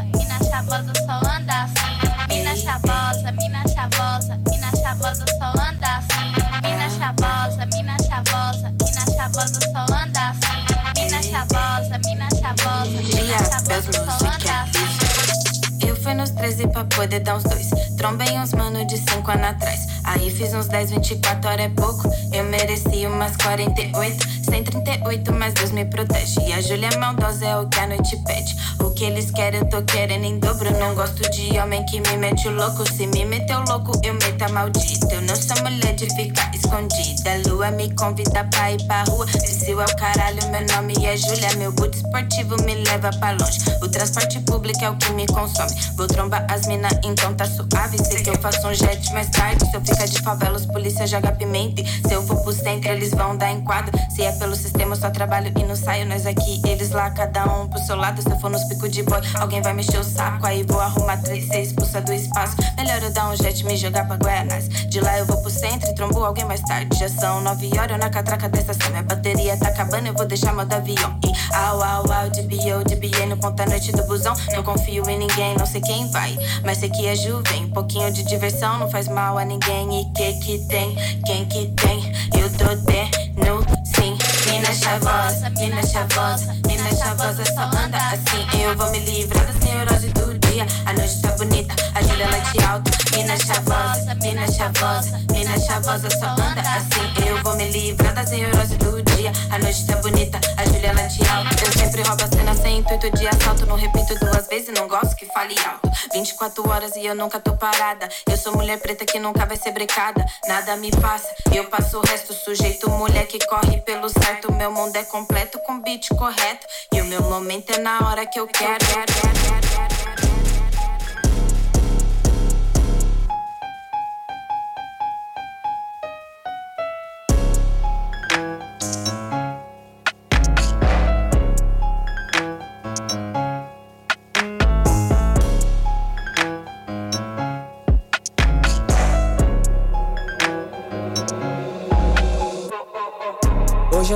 chavosa 5.07 5.25
só 5.39 5.49
anda 5.61 5.97
assim. 5.97 6.33
Mina 6.63 6.89
chavosa, 6.89 7.65
mina 7.73 7.97
chavosa, 8.03 8.73
mina 8.81 9.05
chavosa 9.15 9.59
só 9.61 9.81
anda 9.93 10.29
assim. 10.29 11.01
Mina 11.01 11.23
chavosa, 11.23 11.99
mina 12.05 12.29
chavosa, 12.29 12.91
mina 12.91 13.37
chavosa 13.37 13.91
só 13.93 14.25
anda 14.25 14.63
assim. 14.63 15.87
Eu 15.87 15.95
fui 15.95 16.13
nos 16.13 16.31
13 16.31 16.67
pra 16.67 16.83
poder 16.85 17.19
dar 17.21 17.37
uns 17.37 17.43
dois. 17.43 17.69
Trombei 17.97 18.37
uns 18.37 18.53
mano 18.53 18.85
de 18.85 18.97
5 18.97 19.31
anos 19.31 19.47
atrás. 19.47 19.96
Aí 20.17 20.32
fiz 20.32 20.53
uns 20.53 20.67
10, 20.67 20.91
24 20.91 21.49
horas 21.49 21.65
é 21.65 21.69
pouco. 21.69 22.10
Eu 22.34 22.43
mereci 22.45 23.06
umas 23.06 23.36
48. 23.38 24.27
138, 24.43 25.34
mas 25.34 25.53
Deus 25.53 25.71
me 25.71 25.86
protege. 25.86 26.39
E 26.47 26.53
a 26.53 26.62
Júlia 26.62 26.89
é 26.91 26.97
maldosa, 26.97 27.45
é 27.45 27.58
o 27.58 27.67
que 27.67 27.80
a 27.80 27.88
noite 27.88 28.17
pede. 28.25 28.56
O 28.80 28.91
que 28.91 29.06
eles 29.06 29.30
querem, 29.32 29.60
eu 29.60 29.69
tô 29.69 29.82
querendo 29.84 30.23
em 30.23 30.39
dobro. 30.39 30.71
Não 30.80 30.95
gosto 30.95 31.30
de 31.32 31.60
homem 31.60 31.86
que 31.86 31.99
me 32.01 32.17
mete 32.17 32.47
o 32.47 32.51
louco. 32.51 32.89
Se 32.91 33.06
me 33.08 33.25
meteu 33.25 33.60
louco, 33.67 33.91
eu 34.03 34.13
meto 34.13 34.41
a 34.41 34.49
maldita. 34.49 35.13
Eu 35.13 35.21
não 35.21 35.36
sou 35.36 35.58
mulher 35.63 35.93
de 35.93 36.08
ficar 36.15 36.51
escondida. 36.56 37.34
A 37.34 37.49
lua 37.49 37.71
me 37.71 37.93
convida 37.93 38.43
pra 38.45 38.71
ir 38.71 38.84
pra 38.86 39.03
rua. 39.03 39.25
Desceu 39.25 39.80
ao 39.80 39.95
caralho, 39.95 40.39
meu 40.49 40.65
nome 40.75 40.93
é 41.06 41.15
Júlia. 41.15 41.56
Meu 41.58 41.71
boot 41.73 41.95
esportivo 41.95 42.56
me 42.63 42.75
leva 42.75 43.12
pra 43.19 43.32
longe. 43.32 43.60
O 43.82 43.88
transporte 43.88 44.39
público 44.41 44.84
é 44.84 44.89
o 44.89 44.95
que 44.95 45.12
me 45.12 45.27
consome. 45.27 45.71
Vou 45.95 46.08
trombar 46.08 46.45
as 46.49 46.65
mina, 46.67 46.89
então 47.03 47.34
tá 47.36 47.45
suave. 47.45 47.97
Sei 48.03 48.23
que 48.23 48.30
eu 48.30 48.38
faço 48.39 48.67
um 48.67 48.73
jet 48.73 49.13
mais 49.13 49.30
tarde. 49.30 49.69
Se 49.69 49.75
eu 49.75 49.82
ficar 49.82 50.06
de 50.09 50.21
favela, 50.21 50.55
os 50.55 50.65
polícia 50.65 51.07
joga 51.07 51.31
pimenta. 51.31 51.83
Se 52.07 52.13
eu 52.13 52.21
for 52.23 52.41
pro 52.41 52.51
centro, 52.53 52.91
eles 52.91 53.11
vão 53.11 53.35
dar 53.35 53.51
enquadro. 53.51 53.97
Se 54.09 54.23
é 54.23 54.31
pelo 54.33 54.55
sistema, 54.55 54.93
eu 54.93 54.99
só 54.99 55.09
trabalho 55.09 55.51
e 55.57 55.63
não 55.63 55.75
saio. 55.75 56.05
Nós 56.05 56.25
aqui, 56.25 56.61
eles 56.65 56.91
lá, 56.91 57.09
cada 57.11 57.45
um 57.45 57.67
pro 57.67 57.79
seu 57.79 57.95
lado. 57.95 58.21
Se 58.21 58.29
eu 58.29 58.39
for 58.39 58.49
nos 58.49 58.63
picos 58.65 58.89
de 58.89 59.03
boy, 59.03 59.19
alguém 59.39 59.61
vai 59.61 59.73
mexer 59.73 59.97
o 59.97 60.03
saco. 60.03 60.45
Aí 60.45 60.63
vou 60.63 60.79
arrumar 60.79 61.17
três, 61.17 61.47
ser 61.47 61.61
expulsa 61.61 62.01
do 62.01 62.13
espaço. 62.13 62.55
Melhor 62.77 63.01
eu 63.01 63.11
dar 63.11 63.29
um 63.29 63.35
jet, 63.35 63.63
me 63.65 63.75
jogar 63.75 64.07
pra 64.07 64.17
Guianás. 64.17 64.69
De 64.89 64.99
lá 64.99 65.17
eu 65.17 65.25
vou 65.25 65.37
pro 65.41 65.49
centro 65.49 65.89
e 65.89 65.95
trombo 65.95 66.23
alguém 66.23 66.45
mais 66.45 66.61
tarde. 66.61 66.97
Já 66.97 67.09
são 67.09 67.41
nove 67.41 67.69
horas, 67.77 67.91
eu 67.91 67.97
na 67.97 68.09
catraca 68.09 68.49
da 68.49 68.59
estação. 68.59 68.89
Minha 68.91 69.03
bateria 69.03 69.57
tá 69.57 69.67
acabando, 69.67 70.07
eu 70.07 70.13
vou 70.13 70.25
deixar 70.25 70.53
modo 70.53 70.73
avião. 70.73 71.19
E 71.25 71.55
au, 71.55 71.83
au, 71.83 72.11
au, 72.11 72.29
de 72.29 72.41
BO, 72.43 72.83
de 72.85 72.95
BA 72.95 73.25
no 73.25 73.37
ponta 73.37 73.65
noite 73.65 73.91
do 73.91 74.03
busão. 74.03 74.33
Não 74.53 74.63
confio 74.63 75.07
em 75.09 75.17
ninguém, 75.17 75.55
não 75.57 75.65
sei 75.65 75.81
quem 75.81 76.09
vai. 76.11 76.37
Mas 76.63 76.79
sei 76.79 76.89
que 76.89 77.07
é 77.07 77.15
juvem. 77.15 77.65
Um 77.65 77.69
pouquinho 77.69 78.11
de 78.11 78.23
diversão 78.23 78.77
não 78.79 78.89
faz 78.89 79.07
mal 79.07 79.37
a 79.37 79.45
ninguém. 79.45 79.87
E 79.89 80.04
que 80.13 80.34
que 80.34 80.60
tem? 80.67 80.95
Quem 81.26 81.45
que 81.45 81.67
tem? 81.82 82.12
Eu 82.38 82.50
tô 82.58 82.65
tendo 82.86 83.65
sim. 83.86 84.17
Mina 84.52 84.73
chavosa, 84.73 85.50
mina 85.52 85.82
chavosa, 85.86 86.56
mina 86.67 86.89
chavosa 86.93 87.45
só 87.45 87.62
anda 87.62 87.97
assim. 87.97 88.62
Eu 88.62 88.76
vou 88.76 88.91
me 88.91 89.00
livrar 89.00 89.45
da 89.45 89.65
neurose 89.65 90.10
do 90.10 90.46
A 90.63 90.93
noite 90.93 91.21
tá 91.21 91.29
bonita, 91.33 91.75
a 91.93 92.01
Júlia 92.01 92.27
late 92.31 92.63
alto. 92.63 92.91
Mina 93.15 93.37
chavosa, 93.37 94.15
mina 94.15 94.51
chavosa, 94.51 95.19
mina 95.31 95.59
chavosa 95.59 96.09
só 96.09 96.31
anda 96.31 96.61
assim. 96.61 97.27
Eu 97.27 97.43
vou 97.43 97.55
me 97.55 97.69
livrar 97.69 98.15
das 98.15 98.31
neurose 98.31 98.75
do 98.77 98.99
dia. 99.03 99.31
A 99.51 99.59
noite 99.59 99.85
tá 99.85 99.97
bonita, 99.97 100.39
a 100.57 100.65
Júlia 100.65 100.93
late 100.93 101.19
alto. 101.29 101.63
Eu 101.63 101.71
sempre 101.73 102.01
roubo 102.01 102.23
a 102.23 102.27
cena 102.27 102.55
sem 102.55 102.79
intuito 102.79 103.11
de 103.11 103.27
assalto. 103.27 103.67
Não 103.67 103.75
repito 103.75 104.15
duas 104.19 104.47
vezes, 104.47 104.73
não 104.73 104.87
gosto 104.87 105.15
que 105.15 105.27
fale 105.27 105.53
alto. 105.59 105.91
24 106.13 106.67
horas 106.67 106.95
e 106.95 107.05
eu 107.05 107.13
nunca 107.13 107.39
tô 107.39 107.55
parada. 107.55 108.09
Eu 108.27 108.35
sou 108.35 108.55
mulher 108.55 108.79
preta 108.79 109.05
que 109.05 109.19
nunca 109.19 109.45
vai 109.45 109.57
ser 109.57 109.71
brecada. 109.73 110.25
Nada 110.47 110.75
me 110.75 110.89
passa, 110.89 111.27
eu 111.53 111.65
passo 111.65 111.99
o 111.99 112.01
resto. 112.01 112.33
Sujeito 112.33 112.89
mulher 112.89 113.27
que 113.27 113.37
corre 113.45 113.79
pelo 113.81 114.09
certo. 114.09 114.51
Meu 114.51 114.71
mundo 114.71 114.95
é 114.95 115.03
completo 115.03 115.59
com 115.59 115.79
beat 115.83 116.07
correto. 116.17 116.65
E 116.91 116.99
o 116.99 117.05
meu 117.05 117.21
momento 117.21 117.69
é 117.73 117.77
na 117.77 117.99
hora 118.07 118.25
que 118.25 118.39
eu 118.39 118.47
quero. 118.47 118.83
hoje 118.85 119.96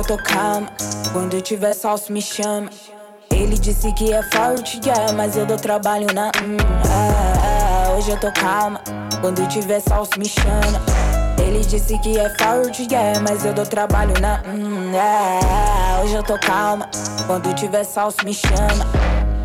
eu 0.02 0.04
tô 0.04 0.16
calma. 0.16 0.68
Quando 1.12 1.40
tiver 1.40 1.72
salso, 1.74 2.12
me 2.12 2.20
chama. 2.20 2.68
Ele 3.30 3.56
disse 3.56 3.92
que 3.92 4.12
é 4.12 4.22
forte, 4.22 4.80
yeah, 4.84 5.12
mas 5.12 5.36
eu 5.36 5.46
dou 5.46 5.56
trabalho 5.56 6.06
na. 6.12 6.26
Hum, 6.42 6.56
ah, 6.90 7.94
hoje 7.96 8.10
eu 8.10 8.18
tô 8.18 8.30
calma. 8.32 8.80
Quando 9.20 9.46
tiver 9.48 9.80
salso, 9.80 10.18
me 10.18 10.26
chama. 10.26 10.82
Ele 11.38 11.60
disse 11.64 11.96
que 12.00 12.18
é 12.18 12.28
forte, 12.36 12.86
yeah, 12.90 13.20
mas 13.20 13.44
eu 13.44 13.54
dou 13.54 13.64
trabalho 13.64 14.14
na. 14.20 14.42
Hum, 14.46 14.92
ah, 14.98 16.00
hoje 16.02 16.14
eu 16.14 16.22
tô 16.22 16.36
calma. 16.38 16.88
Quando 17.26 17.54
tiver 17.54 17.84
salso, 17.84 18.24
me 18.24 18.34
chama. 18.34 18.86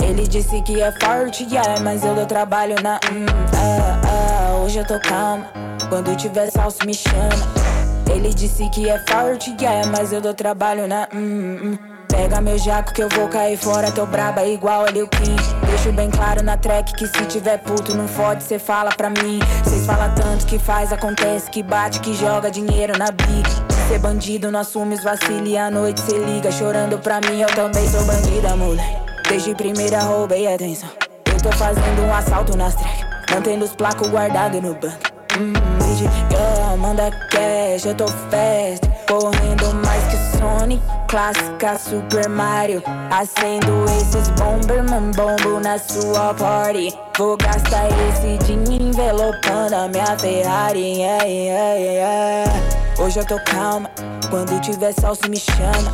Ele 0.02 0.28
disse 0.28 0.62
que 0.63 0.82
é 0.82 0.91
forte, 0.91 1.43
yeah, 1.43 1.80
mas 1.82 2.04
eu 2.04 2.15
dou 2.15 2.26
trabalho 2.26 2.76
na. 2.82 2.96
Hum, 3.12 3.26
ah, 3.54 4.02
ah, 4.08 4.56
hoje 4.63 4.80
eu 4.80 4.88
tô 4.88 5.00
calma. 5.00 5.46
Quando 5.89 6.15
tiver 6.15 6.50
salso, 6.50 6.80
me 6.86 6.96
chama. 6.96 7.66
Ele 8.10 8.34
disse 8.34 8.70
que 8.70 8.89
é 8.89 8.98
forte, 9.08 9.56
yeah, 9.60 9.88
mas 9.89 10.12
eu 10.12 10.22
dou 10.22 10.34
trabalho 10.34 10.88
na. 10.88 11.08
Hum, 11.13 11.60
hum. 11.63 11.78
Pega 12.08 12.41
meu 12.41 12.58
jaco 12.58 12.93
que 12.93 13.04
eu 13.04 13.10
vou 13.10 13.28
cair 13.28 13.58
fora, 13.58 13.91
tô 13.91 14.06
braba 14.06 14.43
igual 14.46 14.86
a 14.86 14.89
Lil 14.89 15.08
Kim. 15.08 15.36
Deixo 15.67 15.91
bem 15.91 16.10
claro 16.10 16.41
na 16.41 16.58
track 16.58 16.93
que 16.93 17.06
se 17.06 17.26
tiver 17.26 17.58
puto 17.60 17.96
não 17.96 18.08
fode, 18.08 18.43
cê 18.43 18.58
fala 18.58 18.91
pra 18.91 19.10
mim. 19.10 19.39
Cês 19.63 19.86
fala 19.86 20.10
tanto 20.10 20.46
que 20.46 20.58
faz, 20.58 20.91
acontece, 20.91 21.52
que 21.52 21.62
bate, 21.62 22.00
que 22.00 22.15
joga 22.15 22.50
dinheiro 22.50 22.98
na. 22.98 23.08
Se 23.08 23.88
ser 23.89 24.00
bandido, 24.00 24.50
não 24.50 24.62
assume 24.62 24.96
os 24.96 25.04
vacilos 25.04 25.50
e 25.50 25.58
à 25.58 25.70
noite 25.70 26.00
cê 26.02 26.17
liga 26.17 26.52
chorando 26.52 26.98
pra 27.00 27.20
mim, 27.22 27.41
eu 27.41 27.50
também 27.50 27.88
sou 27.88 28.04
bandida, 28.06 28.56
mulher. 28.56 29.04
Desde 29.28 29.54
primeira 29.54 30.00
roubei 30.00 30.48
atenção. 30.48 30.89
Eu 31.32 31.38
tô 31.38 31.52
fazendo 31.58 32.02
um 32.04 32.13
assalto 32.13 32.58
nas 32.58 32.74
tracks, 32.74 33.06
mantendo 33.32 33.65
os 33.65 33.76
placos 33.76 34.10
guardados 34.10 34.62
no 34.62 34.74
banco. 34.74 35.07
Hum, 35.38 35.54
girl, 36.32 36.78
manda 36.78 37.12
cash, 37.30 37.86
eu 37.86 37.93
tô 37.93 38.08
fast, 38.08 38.82
correndo 39.08 39.71
mais 39.86 40.04
que 40.06 40.17
Sonic, 40.36 40.82
clássica 41.08 41.78
Super 41.78 42.28
Mario. 42.28 42.82
Acendo 43.12 43.86
esses 43.86 44.30
Bomberman 44.30 45.12
bombo 45.12 45.60
na 45.60 45.78
sua 45.78 46.34
party. 46.34 46.91
Vou 47.19 47.38
gastar 47.38 47.88
esse 48.10 48.39
dinheiro 48.45 48.86
envelopando 48.86 49.76
a 49.76 49.88
minha 49.88 50.17
Ferrari. 50.17 51.02
Yeah, 51.02 51.23
yeah, 51.26 51.76
yeah. 51.76 52.54
Hoje 52.97 53.19
eu 53.19 53.26
tô 53.28 53.39
calma, 53.45 53.91
quando 54.32 54.60
tiver 54.60 54.93
salso 54.93 55.30
me 55.30 55.38
chama. 55.38 55.93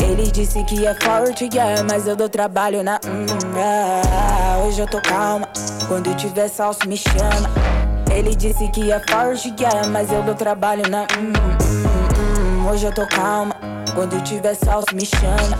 Ele 0.00 0.30
disse 0.30 0.64
que 0.64 0.86
é 0.86 0.94
forte, 0.94 1.46
yeah, 1.52 1.82
mas 1.82 2.06
eu 2.06 2.16
dou 2.16 2.30
trabalho 2.30 2.82
na. 2.82 2.98
Hum, 3.04 3.26
ah, 3.54 4.62
hoje 4.64 4.80
eu 4.80 4.86
tô 4.86 4.98
calma, 5.02 5.46
quando 5.88 6.14
tiver 6.16 6.48
salso 6.48 6.88
me 6.88 6.96
chama. 6.96 7.67
Ele 8.10 8.34
disse 8.34 8.68
que 8.68 8.90
é 8.90 9.00
forte, 9.08 9.54
yeah, 9.58 9.88
mas 9.88 10.10
eu 10.10 10.22
dou 10.22 10.34
trabalho 10.34 10.88
na. 10.88 11.02
Hum, 11.02 11.32
hum, 11.32 12.64
hum, 12.64 12.68
hoje 12.70 12.86
eu 12.86 12.92
tô 12.92 13.06
calma. 13.06 13.54
Quando 13.94 14.20
tiver 14.22 14.54
salso, 14.54 14.94
me 14.94 15.04
chama. 15.06 15.58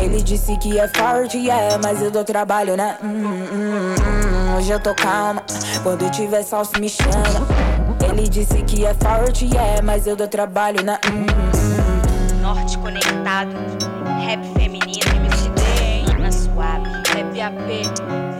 Ele 0.00 0.22
disse 0.22 0.56
que 0.58 0.78
é 0.78 0.88
forte, 0.88 1.38
yeah, 1.38 1.78
mas 1.82 2.00
eu 2.00 2.10
dou 2.10 2.24
trabalho 2.24 2.76
na. 2.76 2.96
Hum, 3.02 3.06
hum, 3.06 3.44
hum, 3.52 4.56
hoje 4.56 4.70
eu 4.70 4.80
tô 4.80 4.94
calma. 4.94 5.42
Quando 5.82 6.10
tiver 6.10 6.42
salso, 6.42 6.78
me 6.80 6.88
chama. 6.88 7.46
Ele 8.08 8.28
disse 8.28 8.62
que 8.62 8.84
é 8.84 8.94
forte, 8.94 9.46
yeah, 9.46 9.82
mas 9.82 10.06
eu 10.06 10.14
dou 10.16 10.28
trabalho 10.28 10.84
na. 10.84 10.94
Hum, 11.06 11.26
hum. 11.26 12.40
Norte 12.40 12.78
conectado, 12.78 13.50
rap 14.24 14.44
feminino, 14.54 15.10
MCD? 15.24 16.18
Na 16.18 16.30
suave, 16.32 16.88
rap 17.12 17.40
AP. 17.40 18.37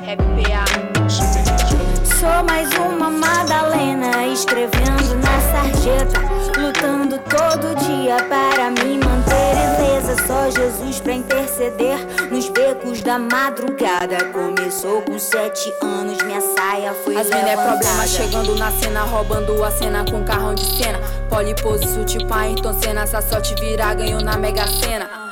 Sou 2.28 2.44
mais 2.44 2.68
uma 2.74 3.08
Madalena 3.08 4.26
escrevendo 4.26 5.14
na 5.14 5.40
sarjeta, 5.50 6.20
lutando 6.60 7.18
todo 7.20 7.74
dia 7.86 8.16
para 8.28 8.70
me 8.70 8.98
manter 8.98 9.54
ilesa. 9.64 10.14
Só 10.26 10.50
Jesus 10.50 11.00
pra 11.00 11.14
interceder 11.14 11.98
nos 12.30 12.50
becos 12.50 13.00
da 13.00 13.18
madrugada. 13.18 14.26
Começou 14.26 15.00
com 15.02 15.18
sete 15.18 15.72
anos, 15.82 16.18
minha 16.22 16.42
saia 16.42 16.92
foi 17.02 17.16
As 17.16 17.28
mina 17.28 17.38
é 17.38 17.44
levantada. 17.44 17.78
problema 17.78 18.06
chegando 18.06 18.54
na 18.56 18.70
cena, 18.72 19.00
roubando 19.04 19.64
a 19.64 19.70
cena 19.70 20.04
com 20.04 20.22
carrão 20.22 20.54
de 20.54 20.66
cena. 20.66 21.00
Polipose, 21.30 22.04
tipo 22.04 22.32
Ayrton 22.34 22.74
Senna, 22.74 23.02
essa 23.02 23.22
sorte 23.22 23.54
virar, 23.54 23.94
ganhou 23.94 24.20
na 24.20 24.36
Mega 24.36 24.66
Sena. 24.66 25.27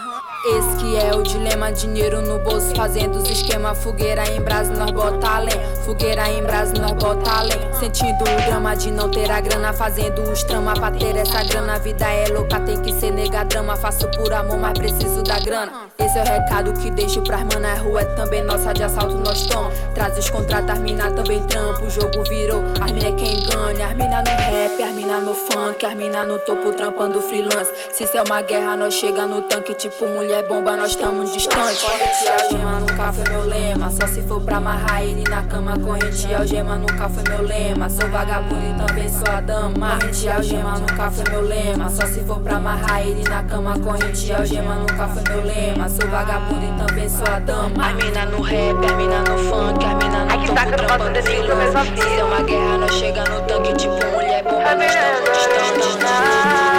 Esse 0.48 0.76
que 0.76 0.96
é 0.96 1.12
o 1.12 1.24
dilema, 1.24 1.72
dinheiro 1.72 2.22
no 2.22 2.38
bolso, 2.38 2.72
fazendo 2.76 3.18
os 3.18 3.28
esquema. 3.28 3.74
Fogueira 3.74 4.30
em 4.30 4.40
brasa, 4.40 4.72
nós 4.72 4.92
bota 4.92 5.28
além. 5.28 5.59
Fogueira 5.85 6.30
em 6.30 6.40
brasa, 6.40 6.72
nós 6.74 6.92
bota 6.92 7.30
além. 7.30 7.59
Sentindo 7.80 8.22
o 8.22 8.46
drama 8.46 8.76
de 8.76 8.92
não 8.92 9.11
ter 9.11 9.28
a 9.28 9.40
grana, 9.40 9.72
fazendo 9.72 10.22
os 10.22 10.44
trama 10.44 10.72
pra 10.74 10.92
ter 10.92 11.16
essa 11.16 11.42
grana. 11.42 11.74
A 11.74 11.78
vida 11.78 12.06
é 12.06 12.28
louca, 12.28 12.61
tem 12.61 12.80
que 12.80 12.92
ser 12.92 13.11
nega 13.11 13.44
drama. 13.44 13.76
Faço 13.76 14.09
por 14.12 14.32
amor, 14.32 14.56
mas 14.56 14.78
preciso 14.78 15.20
da 15.24 15.40
grana. 15.40 15.86
Esse 15.98 16.18
é 16.18 16.22
o 16.22 16.24
recado 16.26 16.72
que 16.74 16.90
deixo 16.90 17.22
pras 17.22 17.42
mana. 17.42 17.72
A 17.72 17.78
rua 17.78 18.02
é 18.02 18.04
também 18.04 18.42
nossa 18.44 18.72
de 18.72 18.82
assalto, 18.82 19.16
nós 19.16 19.46
toma. 19.46 19.70
Traz 19.94 20.16
os 20.18 20.28
contratos, 20.28 20.70
as 20.70 20.78
mina 20.78 21.11
também 21.11 21.42
trampo. 21.44 21.85
O 21.85 21.90
jogo 21.90 22.22
virou, 22.28 22.62
as 22.80 22.92
mina 22.92 23.09
é 23.09 23.12
quem 23.12 23.46
ganha. 23.46 23.87
As 23.88 23.96
mina 23.96 24.22
no 24.22 24.30
rap, 24.30 24.82
as 24.82 24.94
mina 24.94 25.20
no 25.20 25.35
funk. 25.35 25.87
As 25.87 25.94
mina 25.94 26.24
no 26.24 26.38
topo 26.40 26.72
trampando 26.72 27.20
freelance. 27.22 27.70
Se 27.92 28.04
isso 28.04 28.16
é 28.16 28.22
uma 28.22 28.42
guerra, 28.42 28.76
nós 28.76 28.94
chega 28.94 29.26
no 29.26 29.42
tanque, 29.42 29.74
tipo 29.74 30.06
mulher 30.06 30.46
bomba, 30.46 30.76
nós 30.76 30.90
estamos 30.90 31.32
distantes. 31.32 31.82
Corrente 31.82 32.28
algema 32.42 32.80
nunca 32.80 33.12
foi 33.12 33.28
meu 33.30 33.44
lema. 33.46 33.90
Só 33.90 34.06
se 34.06 34.22
for 34.22 34.40
pra 34.42 34.59
amarrar 34.59 35.02
ele 35.02 35.24
na 35.28 35.42
cama. 35.44 35.78
Corrente 35.78 36.35
algema 36.35 36.76
nunca 36.76 37.09
foi 37.09 37.24
meu 37.28 37.42
lema. 37.42 37.88
Sou 37.88 38.09
vagabundo 38.11 38.66
e 38.66 38.87
também 38.87 39.09
sou 39.09 39.28
a 39.35 39.40
dama. 39.40 39.98
Corrente 39.98 40.28
algema 40.28 40.78
nunca 40.78 41.11
foi 41.11 41.24
meu 41.30 41.40
lema. 41.40 41.90
Só 41.90 42.06
se 42.06 42.20
for 42.20 42.38
pra 42.40 42.56
amarrar 42.56 43.00
ele 43.00 43.22
na 43.28 43.42
cama. 43.44 43.78
Corrente 43.78 44.32
algema 44.32 44.74
nunca 44.74 45.09
foi 45.09 45.22
meu 45.32 45.44
lema. 45.44 45.86
Sou 45.88 46.11
vagabundo 46.11 46.64
e 46.64 46.85
também 46.85 47.09
sou 47.09 47.25
a 47.29 47.38
dama. 47.38 47.87
As 47.87 47.94
mina 47.94 48.27
no 48.27 48.42
rap, 48.42 48.85
as 48.85 48.96
mina 48.96 49.20
no 49.20 49.38
funk, 49.38 49.85
as 49.85 49.94
mina 49.94 50.25
no 50.25 50.46
topo 50.46 50.85
trampando 50.85 51.22
freelance. 51.22 52.03
Se 52.03 52.18
é 52.18 52.25
uma 52.25 52.42
guerra, 52.42 52.79
nós 52.79 52.92
chega 52.92 53.22
no 53.25 53.40
tanque 53.42 53.72
tipo 53.75 53.94
mulher 54.12 54.42
bomba. 54.42 54.75
Nós 54.75 54.92
estamos 54.92 55.31
distantes. 55.31 56.75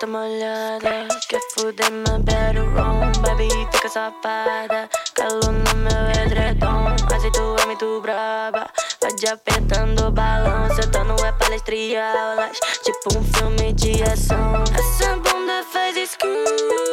Chata 0.00 0.06
molhada. 0.06 1.08
Quer 1.28 1.40
fuder 1.52 1.90
meu 1.90 2.18
bedroom, 2.18 3.12
baby, 3.22 3.48
fica 3.72 3.88
safada. 3.88 4.88
Calor 5.14 5.52
no 5.52 5.74
meu 5.76 6.24
edredom, 6.24 6.96
tu 7.32 7.56
é 7.62 7.66
muito 7.66 8.00
braba. 8.00 8.70
Te 9.16 9.28
apertando 9.28 10.06
o 10.06 10.10
balão, 10.10 10.68
sentando 10.74 11.14
é 11.24 11.32
palestra 11.32 11.74
e 11.74 11.96
aulas. 11.96 12.58
Tipo 12.82 13.18
um 13.18 13.24
filme 13.24 13.72
de 13.74 14.02
ação. 14.04 14.64
Essa 14.72 15.16
bunda 15.16 15.64
faz 15.72 15.96
skin. 15.96 16.89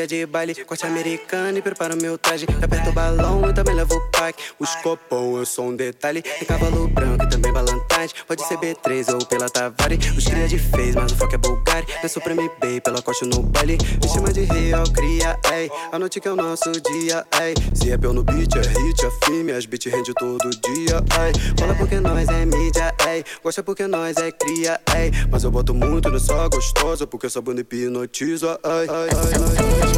Dia 0.00 0.06
de 0.06 0.26
baile, 0.26 0.54
corte 0.64 0.86
americano 0.86 1.58
e 1.58 1.62
preparo 1.62 1.96
meu 1.96 2.16
traje. 2.16 2.46
Aperto 2.62 2.90
o 2.90 2.92
balão 2.92 3.48
e 3.48 3.52
também 3.52 3.74
levo 3.74 3.94
o 3.94 4.00
pack. 4.10 4.40
Os 4.58 4.74
copom, 4.76 5.38
eu 5.38 5.44
sou 5.44 5.68
um 5.68 5.76
detalhe. 5.76 6.22
Tem 6.22 6.46
cavalo 6.46 6.88
branco 6.88 7.24
e 7.24 7.28
também 7.28 7.52
balantade. 7.52 8.14
Pode 8.26 8.46
ser 8.46 8.56
B3 8.58 9.12
ou 9.12 9.26
pela 9.26 9.48
Tavares. 9.48 10.16
Os 10.16 10.24
cria 10.24 10.46
de 10.46 10.58
fez, 10.58 10.94
mas 10.94 11.12
o 11.12 11.16
foco 11.16 11.34
é 11.34 11.38
Bulgari. 11.38 11.86
Não 11.88 12.04
é 12.04 12.08
Supreme 12.08 12.50
Bay, 12.60 12.80
pela 12.80 13.02
costa 13.02 13.26
no 13.26 13.42
baile. 13.42 13.76
Me 14.02 14.08
chama 14.08 14.32
de 14.32 14.44
real, 14.44 14.84
cria, 14.92 15.38
ei. 15.52 15.70
A 15.92 15.98
noite 15.98 16.20
que 16.20 16.28
é 16.28 16.32
o 16.32 16.36
nosso 16.36 16.70
dia, 16.72 17.26
ei. 17.42 17.54
Se 17.74 17.90
é 17.90 17.98
pelo 17.98 18.14
no 18.14 18.22
beat, 18.22 18.54
é 18.56 18.60
hit, 18.60 19.04
é 19.04 19.26
filme. 19.26 19.52
As 19.52 19.66
beat 19.66 19.86
rende 19.86 20.14
todo 20.14 20.50
dia, 20.50 20.96
ei. 21.20 21.54
Fala 21.58 21.74
porque 21.74 22.00
nós 22.00 22.28
é 22.28 22.46
mídia, 22.46 22.94
ei. 23.08 23.24
Gosta 23.42 23.62
porque 23.62 23.86
nós 23.86 24.16
é 24.16 24.30
cria, 24.32 24.80
ei. 24.96 25.10
Mas 25.30 25.44
eu 25.44 25.50
boto 25.50 25.74
muito, 25.74 26.10
não 26.10 26.18
só 26.18 26.48
gostosa. 26.48 27.06
Porque 27.06 27.26
essa 27.26 27.40
bunda 27.40 27.60
hipnotiza, 27.60 28.58
ei, 28.64 28.88
ei, 28.88 29.84
ei. 29.84 29.89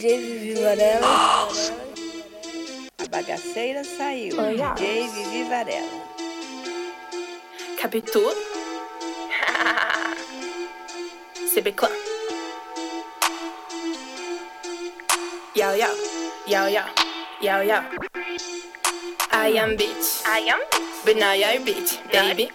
DJ 0.00 0.16
Vivi 0.16 0.54
Varela. 0.54 1.48
A 2.98 3.04
bagaceira 3.10 3.84
saiu. 3.84 4.32
Oi, 4.40 4.56
DJ 4.56 5.08
Vivi 5.12 5.42
Varela. 5.44 6.00
Capitu? 7.76 8.24
CB 11.52 11.76
Clan. 11.76 11.92
Yo, 15.54 15.74
yo, 15.76 15.90
yo, 16.46 16.68
yo, 16.68 16.84
yo, 17.42 17.62
yo. 17.62 17.78
I 19.32 19.52
am 19.58 19.76
bitch. 19.76 20.24
I 20.24 20.48
am 20.48 20.60
bitch. 20.72 20.89
You're 21.04 21.60
bitch, 21.64 22.12
baby. 22.12 22.50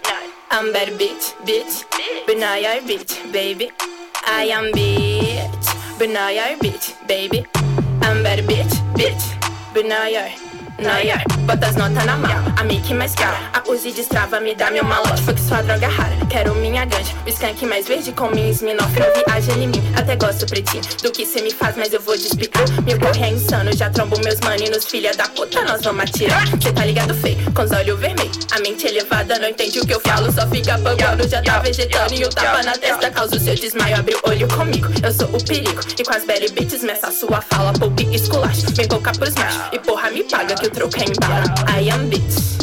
I'm 0.51 0.71
bad 0.71 0.89
bitch, 0.99 1.33
bitch. 1.45 1.83
You're 2.27 2.81
bitch, 2.81 3.31
baby. 3.31 3.71
I 4.25 4.43
am 4.45 4.71
bitch. 4.71 5.99
You're 5.99 6.57
bitch, 6.59 7.07
baby. 7.07 7.45
I'm 8.01 8.21
bad 8.23 8.45
bitch, 8.45 8.73
bitch. 8.93 9.23
But 9.73 9.85
Now 10.77 10.99
you're. 10.99 11.23
Bota 11.45 11.67
as 11.67 11.75
notas 11.75 12.03
na 12.05 12.17
mala, 12.17 12.53
a 12.57 12.63
make 12.63 12.93
mais 12.93 13.13
cara. 13.13 13.37
A 13.53 13.71
Uzi 13.71 13.91
destrava, 13.91 14.39
me 14.39 14.55
dá 14.55 14.71
meu 14.71 14.83
malote. 14.83 15.21
Foi 15.21 15.33
que 15.33 15.41
sua 15.41 15.61
droga 15.61 15.87
rara, 15.87 16.15
quero 16.29 16.55
minha 16.55 16.83
ganja. 16.85 17.13
O 17.25 17.29
skunk 17.29 17.65
mais 17.65 17.87
verde 17.87 18.11
com 18.11 18.29
minha. 18.29 18.45
Não 18.45 18.87
viaja 18.87 19.51
em 19.53 19.67
mim, 19.67 19.81
até 19.95 20.15
gosto 20.15 20.45
pretinho. 20.45 20.83
Do 21.01 21.11
que 21.11 21.25
cê 21.25 21.41
me 21.41 21.51
faz, 21.51 21.75
mas 21.77 21.93
eu 21.93 22.01
vou 22.01 22.15
te 22.17 22.25
explicar. 22.27 22.63
Meu 22.83 22.99
corre 22.99 23.23
é 23.23 23.29
insano, 23.29 23.75
já 23.75 23.89
trombo 23.89 24.19
meus 24.23 24.39
maninhos, 24.41 24.85
filha 24.85 25.13
da 25.15 25.27
puta, 25.29 25.63
nós 25.63 25.81
vamos 25.81 26.03
atirar. 26.03 26.45
Cê 26.61 26.71
tá 26.71 26.85
ligado, 26.85 27.13
feio, 27.13 27.37
com 27.53 27.61
os 27.61 27.71
olhos 27.71 27.99
vermelhos. 27.99 28.39
A 28.51 28.59
mente 28.59 28.87
elevada, 28.87 29.39
não 29.39 29.49
entende 29.49 29.79
o 29.79 29.85
que 29.85 29.93
eu 29.93 29.99
falo, 30.01 30.31
só 30.31 30.47
fica 30.47 30.77
bugando. 30.77 31.27
Já 31.27 31.41
tá 31.41 31.59
vegetando 31.59 32.13
e 32.13 32.23
o 32.23 32.29
tapa 32.29 32.63
na 32.63 32.73
testa 32.73 33.09
causa 33.11 33.35
o 33.35 33.39
seu 33.39 33.55
desmaio. 33.55 33.97
Abre 33.97 34.15
o 34.15 34.29
olho 34.29 34.47
comigo, 34.47 34.87
eu 35.03 35.13
sou 35.13 35.27
o 35.27 35.43
perigo. 35.43 35.81
E 35.97 36.03
com 36.03 36.13
as 36.13 36.25
belly 36.25 36.49
bitches, 36.49 36.83
meça 36.83 37.11
sua 37.11 37.41
fala, 37.41 37.71
poupe 37.73 38.03
esculacho. 38.13 38.65
Vem 38.73 38.87
colocar 38.87 39.15
pros 39.17 39.35
machos, 39.35 39.61
e 39.71 39.79
porra, 39.79 40.09
me 40.11 40.23
paga 40.23 40.55
que 40.55 40.64
o 40.65 40.69
troco 40.69 40.97
é 40.97 41.03
em 41.03 41.13
bala. 41.19 41.45
I 41.69 41.89
am 41.89 42.09
bitch. 42.09 42.55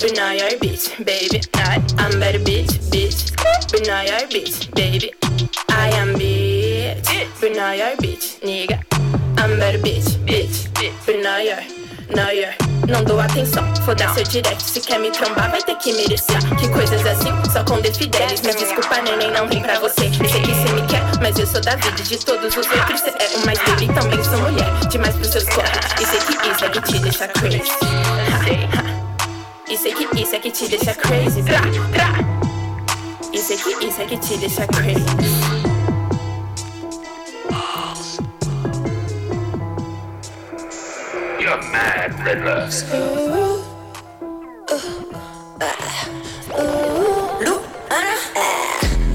But 0.00 0.16
now 0.16 0.32
you're 0.32 0.58
bitch, 0.58 0.96
baby. 1.04 1.40
I'm 1.98 2.18
better 2.18 2.38
bitch, 2.38 2.78
bitch. 2.90 3.32
But 3.70 3.86
now 3.86 4.02
you're 4.02 4.28
bitch, 4.28 4.72
baby. 4.74 5.12
I 5.68 5.90
am 5.90 6.14
bitch. 6.14 7.06
But 7.40 7.52
now 7.54 7.72
you're 7.72 7.96
bitch, 7.96 8.40
nigga. 8.40 8.80
I'm 9.38 9.58
better 9.58 9.78
bitch, 9.78 10.16
bitch. 10.24 10.68
But 11.04 11.22
now 11.22 11.38
you're. 12.14 12.54
Não 12.88 13.04
dou 13.04 13.20
atenção, 13.20 13.62
foda 13.84 14.08
seu 14.14 14.24
direct. 14.24 14.62
Se 14.62 14.80
quer 14.80 14.98
me 14.98 15.10
trombar, 15.10 15.50
vai 15.50 15.60
ter 15.60 15.76
que 15.76 15.92
merecer. 15.92 16.38
Que 16.58 16.66
coisas 16.68 17.04
assim, 17.04 17.30
só 17.52 17.62
com 17.64 17.80
defidelis. 17.80 18.40
Me 18.40 18.54
desculpa, 18.54 19.02
neném, 19.02 19.30
não 19.30 19.46
vim 19.46 19.60
pra 19.60 19.78
você. 19.78 20.10
Sei 20.10 20.40
que 20.40 20.54
cê 20.54 20.72
me 20.72 20.82
quer, 20.86 21.02
mas 21.20 21.38
eu 21.38 21.46
sou 21.46 21.60
da 21.60 21.76
vida. 21.76 22.02
De 22.02 22.16
todos 22.18 22.56
os 22.56 22.66
outros, 22.66 23.00
cê 23.00 23.10
é 23.10 23.36
o 23.36 23.44
mais 23.44 23.58
baby. 23.58 23.88
Também 23.92 24.24
sou 24.24 24.38
mulher, 24.38 24.72
demais 24.88 25.14
pros 25.16 25.28
seus 25.28 25.44
corres. 25.44 25.70
E 26.00 26.06
sei 26.06 26.20
que 26.20 26.48
isso 26.48 26.64
é 26.64 26.68
que 26.70 26.80
te 26.80 26.98
deixa 26.98 27.28
crazy. 27.28 27.62
E 29.68 29.76
sei 29.76 29.92
que 29.92 30.20
isso 30.22 30.34
é 30.34 30.38
que 30.38 30.50
te 30.50 30.68
deixa 30.68 30.94
crazy. 30.94 31.44
E 33.34 33.38
sei 33.38 33.56
que 33.58 33.86
isso 33.86 34.00
é 34.00 34.04
que 34.06 34.16
te 34.16 34.36
deixa 34.38 34.66
crazy. 34.66 35.67
You're 41.48 41.56
mad, 41.72 42.12
Riddler. 42.26 42.70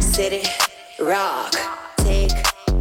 City, 0.02 0.41
rock, 1.00 1.54
tick, 1.98 2.32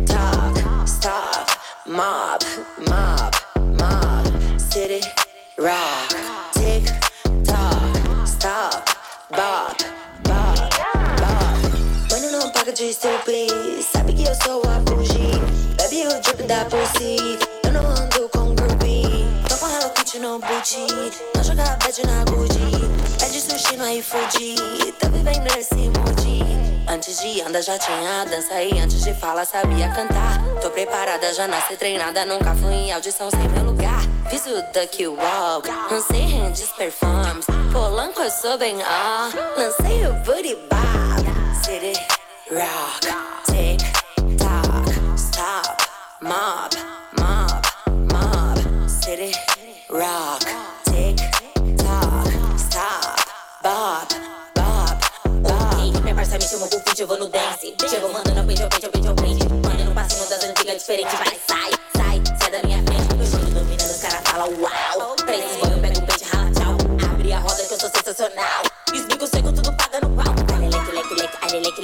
tock, 0.07 0.57
stop, 0.89 1.51
mob, 1.87 2.43
mob, 2.89 3.35
mob. 3.79 4.59
City, 4.59 5.03
rock, 5.59 6.09
tick, 6.55 6.85
tock, 7.45 8.27
stop, 8.27 8.89
bob, 9.33 9.77
bob, 10.25 10.71
bob. 11.19 12.33
Não 12.33 12.51
paga 12.53 12.73
de 12.73 12.91
stupid, 12.95 13.72
no 20.23 20.39
booty, 20.39 20.87
não 21.35 21.43
joga 21.43 21.77
bad 21.83 22.07
na 22.07 22.25
Gucci. 22.25 22.61
Pede 23.19 23.41
sushi 23.41 23.77
no 23.77 23.89
iFood, 23.89 24.93
tô 25.01 25.09
vivendo 25.09 25.59
esse 25.59 25.75
mood. 25.75 26.87
Antes 26.89 27.19
de 27.21 27.41
andar 27.43 27.61
já 27.61 27.77
tinha 27.77 28.25
dança 28.27 28.63
e 28.63 28.79
antes 28.79 29.03
de 29.03 29.13
falar 29.15 29.45
sabia 29.45 29.89
cantar. 29.89 30.41
Tô 30.61 30.71
preparada, 30.71 31.35
já 31.35 31.49
nasci 31.49 31.77
treinada, 31.77 32.25
nunca 32.25 32.55
fui 32.55 32.73
em 32.73 32.93
audição 32.93 33.29
sem 33.31 33.49
meu 33.49 33.65
lugar. 33.65 34.01
Fiz 34.31 34.47
o 34.47 34.63
duck 34.73 35.09
walk, 35.09 35.69
lancei 35.91 36.23
hands 36.23 36.73
performs. 36.79 37.47
Polanco 37.73 38.21
eu 38.23 38.31
sou 38.31 38.57
bem 38.57 38.77
ó, 38.81 39.59
lancei 39.59 40.07
o 40.07 40.13
booty 40.25 40.57
bob. 40.71 41.33
City, 41.65 41.99
rock, 42.49 43.09
tick, 43.47 43.83
tock, 44.39 45.19
stop, 45.19 45.77
mob, 46.21 46.77
rock, 49.93 50.47
tick, 50.87 51.19
tock, 51.77 52.33
stop, 52.57 53.21
bob, 53.63 54.09
bob, 54.55 54.99
bob. 55.43 56.01
Minha 56.03 56.15
parça 56.15 56.39
me 56.39 56.45
chamou 56.45 56.67
pro 56.69 56.81
feat, 56.81 57.03
eu 57.03 57.07
vou 57.07 57.19
no 57.19 57.29
dance. 57.29 57.75
Chegou 57.89 58.11
mandando 58.11 58.41
a 58.41 58.43
pente, 58.43 58.63
eu 58.63 58.69
pente, 58.71 58.87
eu 58.87 58.91
pente, 58.91 59.07
eu 59.07 59.15
pente. 59.15 59.49
Mandando 59.49 59.91
um 59.91 59.95
passinho 59.95 60.27
das 60.31 60.43
antigas 60.45 60.79
diferente. 60.79 61.15
Vai, 61.15 61.52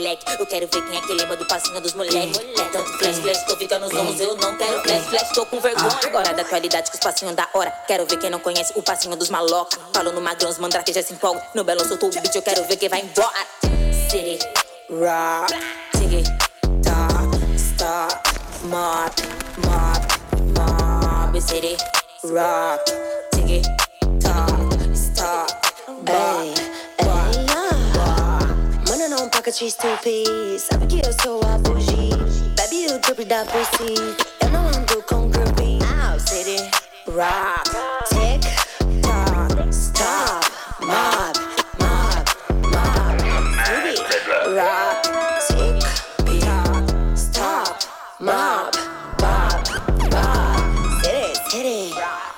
ai, 0.08 0.14
leque, 0.14 0.24
leque. 0.24 0.40
Eu 0.40 0.46
quero 0.46 0.68
ver 0.68 0.82
quem 0.82 0.96
é 0.96 1.00
que 1.00 1.12
lembra 1.12 1.36
do 1.36 1.46
passinho 1.46 1.80
dos 1.80 1.94
moleques. 1.94 2.38
Tanto 2.72 2.98
flash, 2.98 3.18
flash, 3.18 3.44
tô 3.44 3.56
ficando 3.56 3.88
zonzo. 3.88 4.22
Eu 4.22 4.36
não 4.36 4.56
quero 4.56 4.82
flash, 4.82 5.06
flash, 5.06 5.28
tô 5.34 5.46
com 5.46 5.60
vergonha. 5.60 5.98
Agora 6.04 6.34
da 6.34 6.42
atualidade 6.42 6.90
com 6.90 6.96
os 6.96 7.02
passinhos 7.02 7.34
da 7.34 7.48
hora. 7.52 7.70
Quero 7.86 8.06
ver 8.06 8.18
quem 8.18 8.30
não 8.30 8.38
conhece 8.38 8.72
o 8.76 8.82
passinho 8.82 9.16
dos 9.16 9.28
maloca. 9.28 9.78
Falo 9.92 10.12
no 10.12 10.20
magrão, 10.20 10.50
os 10.50 10.58
mandrake 10.58 10.92
já 10.92 11.02
se 11.02 11.12
empolga. 11.12 11.42
No 11.54 11.64
belo 11.64 11.86
soltou 11.86 12.08
o 12.08 12.12
beat, 12.12 12.34
eu 12.34 12.42
quero 12.42 12.64
ver 12.64 12.76
quem 12.76 12.88
vai 12.88 13.00
embora. 13.00 13.46
City, 14.10 14.38
rock, 14.90 15.54
tick, 15.98 16.26
tock, 16.82 17.56
stop, 17.56 18.14
mob, 18.64 19.12
mob, 19.58 20.06
mob. 20.56 21.40
City, 21.40 21.76
rock, 22.24 22.92
tick, 23.34 23.62
tock, 24.20 24.92
stop, 24.94 25.52
bob. 26.02 26.77
tree 29.52 29.70
two 29.70 29.96
piece. 30.02 30.66
Sabe 30.66 30.86
que 30.86 31.00
I'm 31.00 31.42
a 31.42 31.58
bougie. 31.58 32.10
Bebe 32.56 32.92
o 32.92 32.98
triplo 32.98 33.24
da 33.24 33.44
Prissy. 33.44 33.94
Eu 34.40 34.50
não 34.50 34.66
ando 34.68 35.02
com 35.04 35.30
groupie. 35.30 35.78
Out 35.82 36.20
city, 36.20 36.70
rock, 37.06 37.70
tick, 38.08 38.42
tock, 39.00 39.72
stop, 39.72 40.44
mob, 40.80 41.38
mob, 41.80 42.24
mob. 42.64 43.22
Ruby, 43.68 43.96
rock, 44.54 45.08
tick, 45.46 45.78
tock, 46.40 47.16
stop, 47.16 47.86
mob, 48.20 48.76
mob, 49.22 49.64
mob. 50.12 51.02
City, 51.02 51.50
city, 51.50 51.94
rock. 51.94 52.37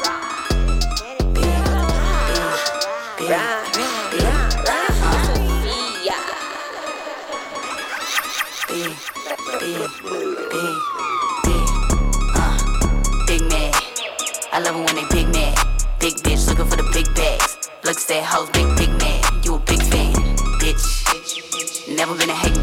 That 18.11 18.25
hoes, 18.25 18.51
big, 18.51 18.67
big 18.77 18.91
man. 18.99 19.23
You 19.45 19.55
a 19.55 19.59
big 19.61 19.81
fan, 19.85 20.13
bitch. 20.59 21.97
Never 21.97 22.17
been 22.17 22.29
a 22.29 22.35
hating 22.35 22.60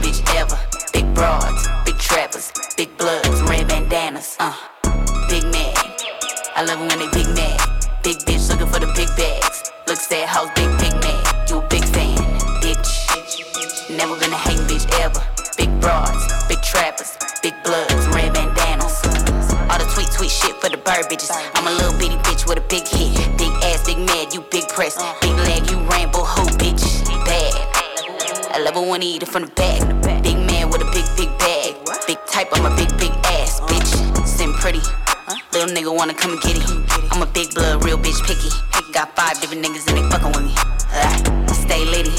Little 35.57 35.73
nigga 35.73 35.89
wanna 35.97 36.13
come 36.13 36.33
and 36.33 36.41
get 36.41 36.55
it. 36.55 36.63
I'm 37.09 37.23
a 37.23 37.25
big 37.25 37.51
blood, 37.55 37.83
real 37.83 37.97
bitch 37.97 38.21
picky. 38.29 38.53
Got 38.93 39.15
five 39.15 39.41
different 39.41 39.65
niggas 39.65 39.89
and 39.89 39.97
they 39.97 40.07
fucking 40.07 40.29
with 40.29 40.45
me. 40.45 40.53
Uh, 40.93 41.51
stay 41.51 41.83
litty. 41.83 42.13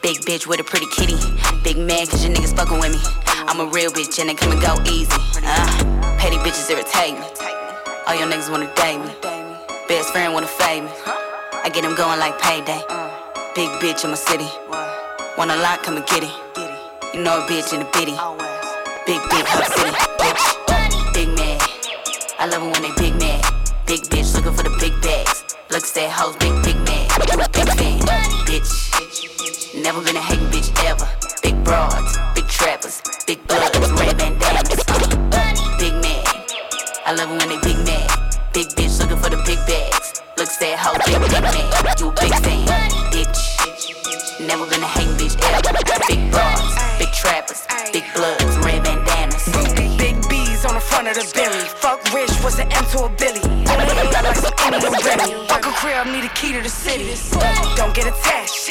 Big, 0.00 0.22
bitch 0.22 0.46
with 0.46 0.60
a 0.60 0.62
pretty 0.62 0.86
kitty. 0.94 1.18
Big 1.64 1.76
man, 1.76 2.06
cause 2.06 2.24
your 2.24 2.32
niggas 2.32 2.54
fucking 2.54 2.78
with 2.78 2.92
me. 2.92 3.00
I'm 3.50 3.58
a 3.58 3.66
real 3.66 3.90
bitch 3.90 4.20
and 4.20 4.30
they 4.30 4.34
come 4.34 4.52
and 4.52 4.62
go 4.62 4.78
easy. 4.86 5.10
Uh, 5.42 5.66
petty 6.22 6.36
bitches 6.36 6.70
irritate 6.70 7.18
me. 7.18 7.26
All 8.06 8.14
your 8.14 8.30
niggas 8.30 8.48
wanna 8.48 8.72
date 8.76 9.02
me. 9.02 9.10
Best 9.88 10.12
friend 10.12 10.32
wanna 10.32 10.46
fade 10.46 10.84
me. 10.84 10.90
I 11.04 11.70
get 11.74 11.82
them 11.82 11.96
going 11.96 12.20
like 12.20 12.40
payday. 12.40 12.78
Big 13.58 13.70
bitch 13.82 14.04
in 14.04 14.10
my 14.10 14.16
city. 14.16 14.46
Want 15.36 15.50
a 15.50 15.56
lot, 15.56 15.82
come 15.82 15.96
and 15.96 16.06
get 16.06 16.22
it. 16.22 16.30
You 17.12 17.24
know 17.24 17.42
a 17.42 17.46
bitch 17.50 17.74
in 17.74 17.80
the 17.80 17.90
bitty. 17.90 18.14
Big, 19.04 19.18
big 19.34 19.44
hub 19.50 19.66
city. 19.66 20.07
I 22.40 22.46
love 22.46 22.62
it 22.62 22.70
when 22.70 22.82
they 22.86 22.94
big 22.94 23.18
man. 23.18 23.42
Big 23.84 24.02
bitch 24.14 24.30
looking 24.32 24.54
for 24.54 24.62
the 24.62 24.70
big 24.78 24.94
bags. 25.02 25.42
Looks 25.74 25.90
that 25.98 26.06
hoes, 26.06 26.36
big, 26.38 26.54
big 26.62 26.78
a 26.78 27.50
big 27.50 27.66
fan, 27.74 27.98
bitch. 28.46 29.82
Never 29.82 30.00
been 30.06 30.14
a 30.14 30.22
hating 30.22 30.46
bitch 30.54 30.70
ever. 30.86 31.10
Big 31.42 31.58
broads, 31.64 32.14
big 32.38 32.46
trappers, 32.46 33.02
big 33.26 33.42
bloods, 33.48 33.74
red 33.98 34.16
bandanas. 34.18 34.70
Big 35.82 35.94
man. 35.98 36.22
I 37.02 37.10
love 37.18 37.26
it 37.26 37.42
when 37.42 37.48
they 37.50 37.58
big 37.58 37.82
man. 37.82 38.06
Big 38.54 38.70
bitch 38.78 39.02
looking 39.02 39.18
for 39.18 39.34
the 39.34 39.42
big 39.42 39.58
bags. 39.66 40.22
Looks 40.38 40.58
that 40.62 40.78
hoes, 40.78 41.02
big, 41.10 41.18
big 41.18 41.42
man. 41.42 41.66
You 41.98 42.06
a 42.06 42.22
big 42.22 42.34
fan, 42.38 42.70
bitch. 43.10 44.46
Never 44.46 44.62
been 44.70 44.78
a 44.78 44.86
hating 44.86 45.18
bitch 45.18 45.34
ever. 45.42 45.74
Big 46.06 46.22
broads, 46.30 46.70
big 47.02 47.10
trappers, 47.10 47.66
big 47.90 48.06
bloods, 48.14 48.57
of 51.16 51.16
the 51.16 51.32
Bentley. 51.34 51.68
Fuck 51.80 52.02
Rich, 52.12 52.30
was 52.44 52.58
an 52.58 52.70
M 52.72 52.84
to 52.92 53.04
a 53.04 53.08
Billy. 53.08 53.40
On 53.40 53.64
the 53.64 53.84
head 53.96 54.92
like 54.92 55.04
Remy. 55.04 55.46
Fuck 55.48 55.64
a 55.64 55.72
crib, 55.72 56.06
need 56.08 56.24
a 56.24 56.28
key 56.34 56.52
to 56.52 56.60
the 56.60 56.68
city. 56.68 57.14
Don't 57.76 57.94
get 57.94 58.06
attached. 58.06 58.68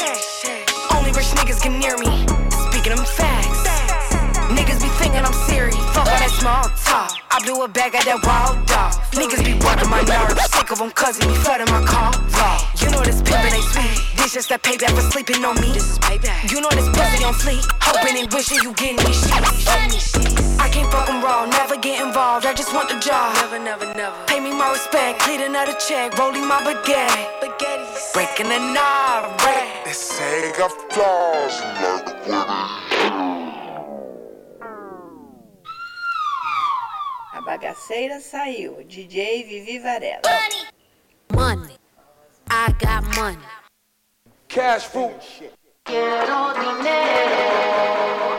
Only 0.93 1.11
rich 1.11 1.31
niggas 1.39 1.61
get 1.63 1.71
near 1.71 1.97
me. 1.97 2.27
Speaking 2.69 2.95
them 2.95 3.05
facts. 3.05 3.65
Niggas 4.53 4.81
be 4.81 4.89
thinking 4.99 5.23
I'm 5.25 5.33
serious. 5.49 5.75
Fuck 5.95 6.05
all 6.05 6.19
that 6.19 6.29
small 6.37 6.63
talk. 6.85 7.16
I 7.37 7.39
blew 7.45 7.61
a 7.61 7.67
bag 7.67 7.93
at 7.93 8.01
that 8.09 8.17
wild 8.25 8.65
dog. 8.65 8.97
Niggas 9.13 9.45
be 9.45 9.53
working 9.61 9.93
my 9.93 10.01
nerves. 10.09 10.41
Sick 10.49 10.73
of 10.73 10.81
them 10.81 10.89
cause 10.89 11.21
he 11.21 11.29
be 11.29 11.37
flooding 11.45 11.69
my 11.69 11.85
car. 11.85 12.09
You 12.81 12.89
know 12.89 13.05
this 13.05 13.21
pimpin' 13.21 13.53
ain't 13.53 13.69
sweet. 13.77 13.93
This 14.17 14.33
just 14.33 14.49
that 14.49 14.65
payback 14.65 14.97
for 14.97 15.05
sleeping 15.13 15.45
on 15.45 15.53
me. 15.61 15.69
This 15.69 15.85
is 15.85 15.99
payback. 16.01 16.49
You 16.49 16.65
know 16.65 16.73
this 16.73 16.89
pussy 16.97 17.21
on 17.21 17.37
fleek. 17.37 17.61
Hoping 17.77 18.17
and 18.17 18.25
wishing 18.33 18.57
you 18.65 18.73
getting 18.73 18.97
these 19.05 19.21
sheets. 19.21 20.17
I 20.57 20.65
can't 20.73 20.89
fuck 20.89 21.13
'em 21.13 21.21
raw, 21.21 21.45
never 21.45 21.77
get 21.77 22.01
involved. 22.01 22.49
I 22.49 22.57
just 22.57 22.73
want 22.73 22.89
the 22.89 22.97
job. 22.97 23.29
Never, 23.37 23.61
never, 23.61 23.85
never. 23.93 24.17
Pay 24.25 24.41
me 24.41 24.49
my 24.49 24.73
respect, 24.73 25.21
clean 25.21 25.45
another 25.45 25.77
check, 25.77 26.17
rolling 26.17 26.41
my 26.41 26.65
baguette. 26.65 27.21
Spaghettis. 27.37 28.17
Breaking 28.17 28.49
the 28.49 28.57
knob, 28.73 29.37
break. 29.37 29.85
Esse 29.85 30.25
aí 30.25 30.57
got 30.57 30.73
flaws 30.89 31.53
like 31.85 32.17
A 32.25 33.36
bagaceira 37.47 38.19
saiu. 38.19 38.83
DJ 38.83 39.43
Vivi 39.47 39.79
Varela. 39.79 40.21
Money. 41.33 41.77
I 42.49 42.73
got 42.77 43.03
money. 43.15 43.47
Cash 44.49 44.87
fruit. 44.87 45.51
Quiero 45.85 46.53
dinero. 46.53 48.36